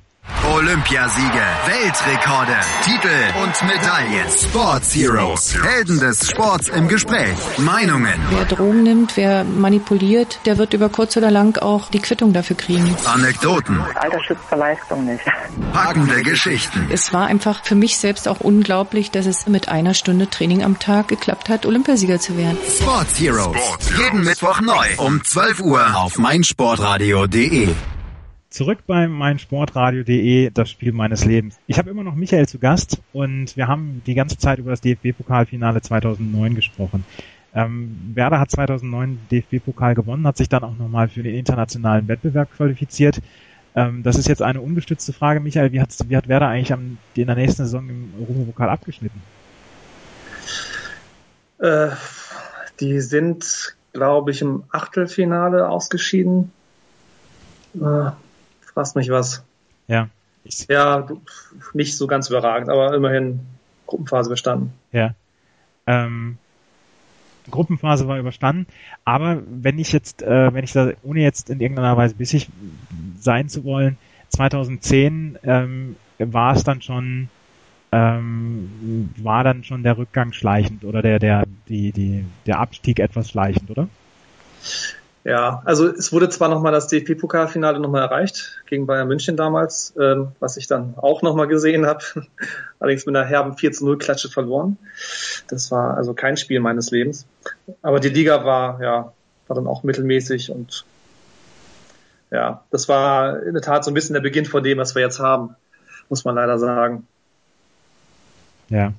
Olympiasiege, 0.54 1.42
Weltrekorde, 1.66 2.56
Titel 2.84 3.44
und 3.44 3.68
Medaillen. 3.68 4.30
Sports 4.30 4.96
Heroes, 4.96 5.56
Helden 5.64 6.00
des 6.00 6.30
Sports 6.30 6.70
im 6.70 6.88
Gespräch. 6.88 7.36
Meinungen. 7.58 8.14
Wer 8.30 8.46
Drogen 8.46 8.84
nimmt, 8.84 9.18
wer 9.18 9.44
manipuliert, 9.44 10.40
der 10.46 10.58
wird 10.58 10.74
über 10.74 10.90
kurz 10.90 11.18
oder 11.18 11.32
lang 11.32 11.58
auch 11.62 11.90
die 11.90 12.00
Quittung 12.00 12.34
dafür 12.34 12.58
kriegen. 12.58 12.96
Anekdoten. 13.06 13.80
Alter 13.96 14.24
schützt 14.24 14.48
zur 14.50 14.58
Leistung 14.58 15.06
nicht. 15.06 15.24
Packende 15.74 16.22
Geschichten. 16.22 16.88
Es 16.92 17.12
war 17.14 17.28
einfach 17.28 17.64
für 17.64 17.76
mich 17.76 17.98
selbst 17.98 18.28
auch 18.28 18.40
unglaublich, 18.40 19.12
dass 19.12 19.26
es 19.26 19.48
mit 19.48 19.68
einer 19.70 19.94
Stunde 19.94 20.30
Training 20.30 20.64
am 20.64 20.80
Tag 20.80 21.08
geklappt 21.08 21.50
hat, 21.50 21.66
Olympiasieger 21.66 22.20
zu 22.20 22.38
werden. 22.38 22.58
Sports 22.80 23.20
Heroes. 23.20 23.58
Jeden 23.98 24.24
Mittwoch 24.24 24.62
neu 24.62 24.88
um 24.98 25.24
12 25.24 25.60
Uhr 25.62 25.96
auf 25.96 26.18
meinsportradio.de. 26.18 27.70
Zurück 28.56 28.80
bei 28.88 29.10
meinsportradio.de, 29.10 30.50
das 30.50 30.70
Spiel 30.70 30.94
meines 30.94 31.26
Lebens. 31.26 31.60
Ich 31.68 31.78
habe 31.78 31.90
immer 31.90 32.06
noch 32.06 32.16
Michael 32.16 32.48
zu 32.48 32.58
Gast 32.58 33.02
und 33.12 33.58
wir 33.58 33.68
haben 33.68 34.02
die 34.06 34.14
ganze 34.14 34.38
Zeit 34.38 34.60
über 34.60 34.72
das 34.72 34.80
DFB-Pokalfinale 34.80 35.82
2009 35.82 36.56
gesprochen. 36.56 37.04
Ähm, 37.54 38.14
Werder 38.14 38.40
hat 38.40 38.50
2009 38.52 39.20
DFB-Pokal 39.30 39.94
gewonnen, 39.94 40.26
hat 40.26 40.38
sich 40.38 40.48
dann 40.48 40.64
auch 40.64 40.78
nochmal 40.78 41.10
für 41.10 41.22
den 41.22 41.36
internationalen 41.36 42.08
Wettbewerb 42.08 42.50
qualifiziert. 42.56 43.22
Ähm, 43.76 44.04
das 44.04 44.18
ist 44.18 44.30
jetzt 44.30 44.42
eine 44.42 44.62
ungestützte 44.62 45.12
Frage. 45.12 45.42
Michael, 45.42 45.74
wie, 45.74 45.84
wie 46.08 46.16
hat 46.16 46.30
Werder 46.30 46.48
eigentlich 46.48 46.72
am, 46.72 46.98
in 47.14 47.28
der 47.28 47.36
nächsten 47.36 47.66
Saison 47.66 47.90
im 47.90 48.14
Europapokal 48.22 48.70
abgeschnitten? 48.70 49.22
Äh, 51.60 51.90
die 52.80 53.02
sind, 53.02 53.76
glaube 53.92 54.32
ich, 54.32 54.42
im 54.42 54.64
Achtelfinale 54.72 55.68
ausgeschieden. 55.68 56.54
Äh, 57.74 58.12
fragst 58.76 58.96
mich 58.96 59.10
was. 59.10 59.44
Ja. 59.88 60.10
Ja, 60.70 61.08
nicht 61.74 61.98
so 61.98 62.06
ganz 62.06 62.30
überragend, 62.30 62.70
aber 62.70 62.94
immerhin 62.94 63.40
Gruppenphase 63.88 64.30
bestanden. 64.30 64.74
Ja. 64.92 65.16
Ähm, 65.88 66.38
Gruppenphase 67.50 68.08
war 68.08 68.20
überstanden, 68.20 68.68
aber 69.06 69.42
wenn 69.48 69.80
ich 69.80 69.92
jetzt, 69.92 70.22
äh, 70.22 70.54
wenn 70.54 70.64
ich 70.64 70.74
da, 70.74 70.92
ohne 71.04 71.22
jetzt 71.22 71.50
in 71.50 71.62
irgendeiner 71.62 71.98
Weise 71.98 72.16
bissig 72.16 72.50
sein 73.20 73.50
zu 73.50 73.64
wollen, 73.64 73.98
2010 74.30 75.40
ähm, 75.44 75.96
war 76.20 76.56
es 76.56 76.64
dann 76.64 76.82
schon, 76.82 77.30
ähm, 77.92 79.10
war 79.18 79.44
dann 79.44 79.64
schon 79.64 79.84
der 79.84 79.98
Rückgang 79.98 80.34
schleichend 80.34 80.84
oder 80.84 81.02
der, 81.02 81.20
der, 81.20 81.46
die, 81.70 81.92
die, 81.92 82.26
der 82.46 82.60
Abstieg 82.60 83.00
etwas 83.00 83.30
schleichend, 83.30 83.70
oder? 83.70 83.88
Ja, 85.26 85.64
also 85.66 85.88
es 85.88 86.14
wurde 86.14 86.30
zwar 86.30 86.50
nochmal 86.50 86.72
das 86.72 86.88
DFB-Pokalfinale 86.88 87.80
nochmal 87.80 88.04
erreicht, 88.04 88.62
gegen 88.68 88.86
Bayern 88.86 89.08
München 89.08 89.36
damals, 89.36 89.92
ähm, 90.00 90.34
was 90.40 90.56
ich 90.56 90.68
dann 90.68 90.94
auch 90.98 91.24
nochmal 91.24 91.48
gesehen 91.48 91.88
habe, 91.88 92.04
allerdings 92.80 93.08
mit 93.08 93.16
einer 93.16 93.26
herben 93.26 93.58
4 93.58 93.72
zu 93.72 93.86
0 93.86 93.98
Klatsche 93.98 94.30
verloren. 94.30 94.78
Das 95.48 95.72
war 95.72 95.98
also 95.98 96.14
kein 96.14 96.38
Spiel 96.38 96.60
meines 96.60 96.92
Lebens. 96.92 97.26
Aber 97.82 98.00
die 98.00 98.10
Liga 98.10 98.46
war, 98.46 98.80
ja, 98.84 99.14
war 99.48 99.56
dann 99.56 99.66
auch 99.66 99.82
mittelmäßig 99.82 100.52
und 100.52 100.86
ja, 102.30 102.64
das 102.70 102.88
war 102.88 103.42
in 103.42 103.54
der 103.54 103.64
Tat 103.64 103.84
so 103.84 103.90
ein 103.90 103.96
bisschen 103.96 104.14
der 104.14 104.22
Beginn 104.22 104.46
von 104.46 104.62
dem, 104.62 104.78
was 104.78 104.94
wir 104.94 105.02
jetzt 105.02 105.20
haben, 105.20 105.56
muss 106.08 106.24
man 106.24 106.36
leider 106.36 106.60
sagen. 106.60 107.08
Ja. 108.70 108.94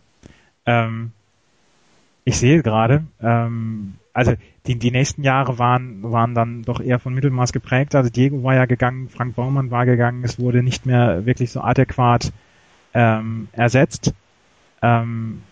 Ähm, 0.65 1.13
ich 2.25 2.37
sehe 2.37 2.65
gerade, 2.65 3.05
ähm, 3.23 3.95
also 4.13 4.35
die, 4.67 4.75
die 4.77 4.91
nächsten 4.91 5.23
Jahre 5.23 5.59
waren, 5.59 6.03
waren 6.03 6.35
dann 6.35 6.63
doch 6.63 6.81
eher 6.81 6.99
von 6.99 7.15
Mittelmaß 7.15 7.53
geprägt. 7.53 7.95
Also 7.95 8.11
Diego 8.11 8.43
war 8.43 8.55
ja 8.55 8.67
gegangen, 8.67 9.09
Frank 9.09 9.37
Baumann 9.37 9.71
war 9.71 9.87
gegangen, 9.87 10.25
es 10.25 10.39
wurde 10.39 10.63
nicht 10.63 10.87
mehr 10.87 11.27
wirklich 11.27 11.53
so 11.53 11.61
adäquat 11.61 12.33
ähm, 12.95 13.49
ersetzt. 13.53 14.13
Ähm, 14.83 15.43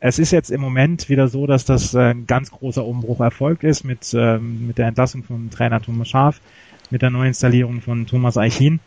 es 0.00 0.18
ist 0.18 0.30
jetzt 0.30 0.50
im 0.50 0.60
Moment 0.60 1.08
wieder 1.08 1.28
so, 1.28 1.46
dass 1.46 1.64
das 1.64 1.94
äh, 1.94 2.10
ein 2.10 2.26
ganz 2.26 2.50
großer 2.50 2.84
Umbruch 2.84 3.20
erfolgt 3.20 3.64
ist 3.64 3.84
mit, 3.84 4.14
ähm, 4.14 4.68
mit 4.68 4.78
der 4.78 4.86
Entlassung 4.86 5.24
von 5.24 5.50
Trainer 5.50 5.82
Thomas 5.82 6.08
Schaaf, 6.08 6.40
mit 6.90 7.02
der 7.02 7.10
Neuinstallierung 7.10 7.80
von 7.80 8.06
Thomas 8.06 8.36
Eichin. 8.36 8.80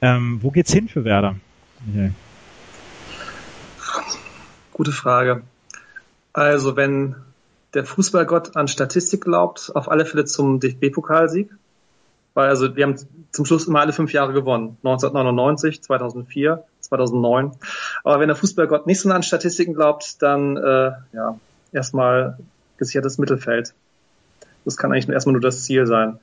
Ähm, 0.00 0.38
wo 0.42 0.50
geht's 0.50 0.72
hin 0.72 0.88
für 0.88 1.04
Werder? 1.04 1.36
Okay. 1.88 2.12
Gute 4.72 4.92
Frage. 4.92 5.42
Also 6.32 6.76
wenn 6.76 7.14
der 7.74 7.84
Fußballgott 7.84 8.56
an 8.56 8.68
Statistik 8.68 9.24
glaubt, 9.24 9.72
auf 9.74 9.90
alle 9.90 10.06
Fälle 10.06 10.24
zum 10.24 10.60
DFB-Pokalsieg. 10.60 11.50
Weil 12.34 12.48
also 12.48 12.74
wir 12.74 12.84
haben 12.84 12.96
zum 13.30 13.44
Schluss 13.44 13.68
immer 13.68 13.80
alle 13.80 13.92
fünf 13.92 14.12
Jahre 14.12 14.32
gewonnen. 14.32 14.76
1999, 14.82 15.82
2004, 15.82 16.64
2009. 16.80 17.52
Aber 18.02 18.20
wenn 18.20 18.28
der 18.28 18.36
Fußballgott 18.36 18.86
nicht 18.86 19.00
so 19.00 19.10
an 19.10 19.22
Statistiken 19.22 19.74
glaubt, 19.74 20.20
dann 20.22 20.56
äh, 20.56 20.92
ja 21.12 21.38
erstmal 21.72 22.38
gesichertes 22.76 23.18
Mittelfeld. 23.18 23.74
Das 24.64 24.76
kann 24.76 24.92
eigentlich 24.92 25.08
erstmal 25.08 25.34
nur 25.34 25.42
das 25.42 25.64
Ziel 25.64 25.86
sein. 25.86 26.18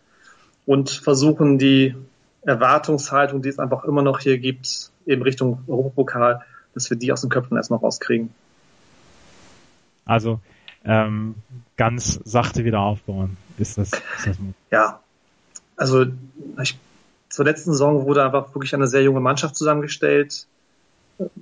Und 0.66 0.90
versuchen 0.90 1.58
die 1.58 1.96
Erwartungshaltung, 2.44 3.42
die 3.42 3.50
es 3.50 3.60
einfach 3.60 3.84
immer 3.86 4.02
noch 4.02 4.20
hier 4.20 4.38
gibt, 4.38 4.92
eben 5.06 5.22
Richtung 5.22 5.64
Europapokal, 5.68 6.42
dass 6.74 6.90
wir 6.90 6.98
die 6.98 7.12
aus 7.12 7.22
den 7.22 7.30
Köpfen 7.30 7.58
erstmal 7.58 7.80
rauskriegen. 7.80 8.34
Also 10.06 10.40
ähm, 10.86 11.36
ganz 11.78 12.20
sachte 12.24 12.64
wieder 12.64 12.80
aufbauen. 12.80 13.38
Ist 13.58 13.78
das, 13.78 13.92
ist 13.94 14.28
das 14.28 14.38
Ja, 14.72 15.00
also 15.76 16.06
ich, 16.62 16.78
zur 17.30 17.46
letzten 17.46 17.72
Saison 17.72 18.06
wurde 18.06 18.24
einfach 18.24 18.54
wirklich 18.54 18.74
eine 18.74 18.88
sehr 18.88 19.04
junge 19.04 19.20
Mannschaft 19.20 19.56
zusammengestellt. 19.56 20.48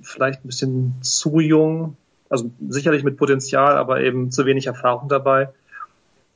Vielleicht 0.02 0.44
ein 0.44 0.46
bisschen 0.46 0.94
zu 1.00 1.40
jung, 1.40 1.96
also 2.28 2.50
sicherlich 2.68 3.02
mit 3.02 3.16
Potenzial, 3.16 3.76
aber 3.76 4.00
eben 4.00 4.30
zu 4.30 4.44
wenig 4.44 4.66
Erfahrung 4.66 5.08
dabei. 5.08 5.48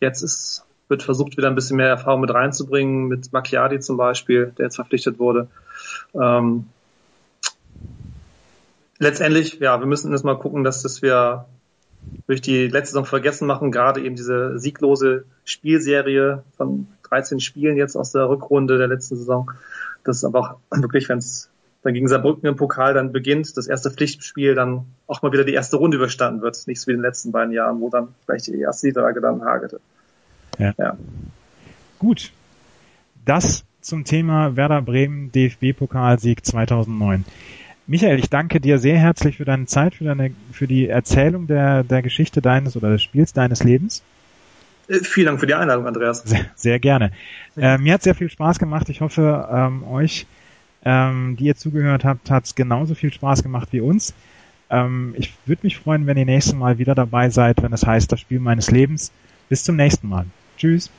Jetzt 0.01 0.23
ist, 0.23 0.65
wird 0.89 1.03
versucht, 1.03 1.37
wieder 1.37 1.49
ein 1.49 1.55
bisschen 1.55 1.77
mehr 1.77 1.89
Erfahrung 1.89 2.21
mit 2.23 2.33
reinzubringen, 2.33 3.07
mit 3.07 3.33
Macchiadi 3.33 3.81
zum 3.81 3.97
Beispiel, 3.97 4.53
der 4.59 4.67
jetzt 4.67 4.77
verpflichtet 4.77 5.19
wurde. 5.19 5.49
Ähm, 6.15 6.67
letztendlich, 8.99 9.61
ja, 9.61 9.79
wir 9.79 9.87
müssen 9.87 10.11
erstmal 10.11 10.39
gucken, 10.39 10.65
dass, 10.65 10.83
dass 10.83 11.03
wir 11.03 11.47
durch 12.27 12.41
die 12.41 12.69
letzte 12.69 12.93
Saison 12.93 13.05
vergessen 13.05 13.47
machen, 13.47 13.71
gerade 13.71 14.03
eben 14.03 14.17
diese 14.17 14.59
sieglose 14.59 15.25
Spielserie 15.45 16.43
von 16.57 16.89
13 17.05 17.41
Spielen 17.41 17.77
jetzt 17.77 17.97
aus 17.97 18.13
der 18.13 18.29
Rückrunde 18.29 18.79
der 18.79 18.89
letzten 18.89 19.17
Saison. 19.17 19.51
Das 20.05 20.19
ist 20.19 20.25
einfach 20.25 20.57
wirklich, 20.71 21.09
wenn 21.09 21.19
es 21.19 21.51
dann 21.83 21.93
gegen 21.93 22.09
Saarbrücken 22.09 22.49
im 22.49 22.57
Pokal 22.57 22.95
dann 22.95 23.13
beginnt, 23.13 23.57
das 23.57 23.67
erste 23.67 23.91
Pflichtspiel, 23.91 24.55
dann 24.55 24.87
auch 25.07 25.21
mal 25.21 25.33
wieder 25.33 25.45
die 25.45 25.53
erste 25.53 25.77
Runde 25.77 25.99
überstanden 25.99 26.41
wird. 26.41 26.67
Nicht 26.67 26.81
so 26.81 26.87
wie 26.87 26.93
in 26.93 26.99
den 26.99 27.05
letzten 27.05 27.31
beiden 27.31 27.53
Jahren, 27.53 27.81
wo 27.81 27.91
dann 27.91 28.09
vielleicht 28.25 28.47
die 28.47 28.59
erste 28.59 28.87
Niederlage 28.87 29.21
dann 29.21 29.45
hagelte. 29.45 29.81
Ja. 30.59 30.73
ja. 30.79 30.97
Gut. 31.99 32.33
Das 33.27 33.65
zum 33.83 34.05
Thema 34.05 34.57
Werder 34.57 34.81
Bremen 34.81 35.31
DFB-Pokalsieg 35.31 36.45
2009. 36.45 37.25
Michael, 37.87 38.19
ich 38.19 38.31
danke 38.31 38.61
dir 38.61 38.79
sehr 38.79 38.99
herzlich 38.99 39.37
für 39.37 39.45
deine 39.45 39.67
Zeit, 39.67 39.95
für 39.95 40.05
deine, 40.05 40.33
für 40.53 40.67
die 40.67 40.89
Erzählung 40.89 41.47
der, 41.47 41.85
der 41.85 42.03
Geschichte 42.03 42.41
deines 42.41 42.77
oder 42.77 42.91
des 42.91 43.03
Spiels 43.03 43.33
deines 43.33 43.63
Lebens. 43.63 44.03
Äh, 44.89 45.01
vielen 45.01 45.27
Dank 45.27 45.41
für 45.41 45.47
die 45.47 45.55
Einladung, 45.55 45.87
Andreas. 45.87 46.23
Sehr, 46.25 46.47
sehr 46.55 46.79
gerne. 46.79 47.13
Äh, 47.57 47.79
mir 47.79 47.95
hat 47.95 48.03
sehr 48.03 48.15
viel 48.15 48.31
Spaß 48.31 48.59
gemacht. 48.59 48.89
Ich 48.89 49.01
hoffe, 49.01 49.49
ähm, 49.53 49.85
euch, 49.85 50.27
ähm, 50.85 51.37
die 51.39 51.45
ihr 51.45 51.57
zugehört 51.57 52.05
habt, 52.05 52.31
hat 52.31 52.45
es 52.45 52.55
genauso 52.55 52.95
viel 52.95 53.13
Spaß 53.13 53.43
gemacht 53.43 53.69
wie 53.73 53.81
uns. 53.81 54.15
Ähm, 54.71 55.15
ich 55.19 55.35
würde 55.45 55.61
mich 55.65 55.77
freuen, 55.77 56.07
wenn 56.07 56.17
ihr 56.17 56.25
nächstes 56.25 56.55
Mal 56.55 56.79
wieder 56.79 56.95
dabei 56.95 57.29
seid, 57.29 57.63
wenn 57.63 57.73
es 57.73 57.87
heißt, 57.87 58.11
das 58.11 58.21
Spiel 58.21 58.41
meines 58.41 58.71
Lebens. 58.71 59.13
Bis 59.51 59.63
zum 59.63 59.77
nächsten 59.77 60.09
Mal. 60.09 60.25
Tschüss. 60.57 60.91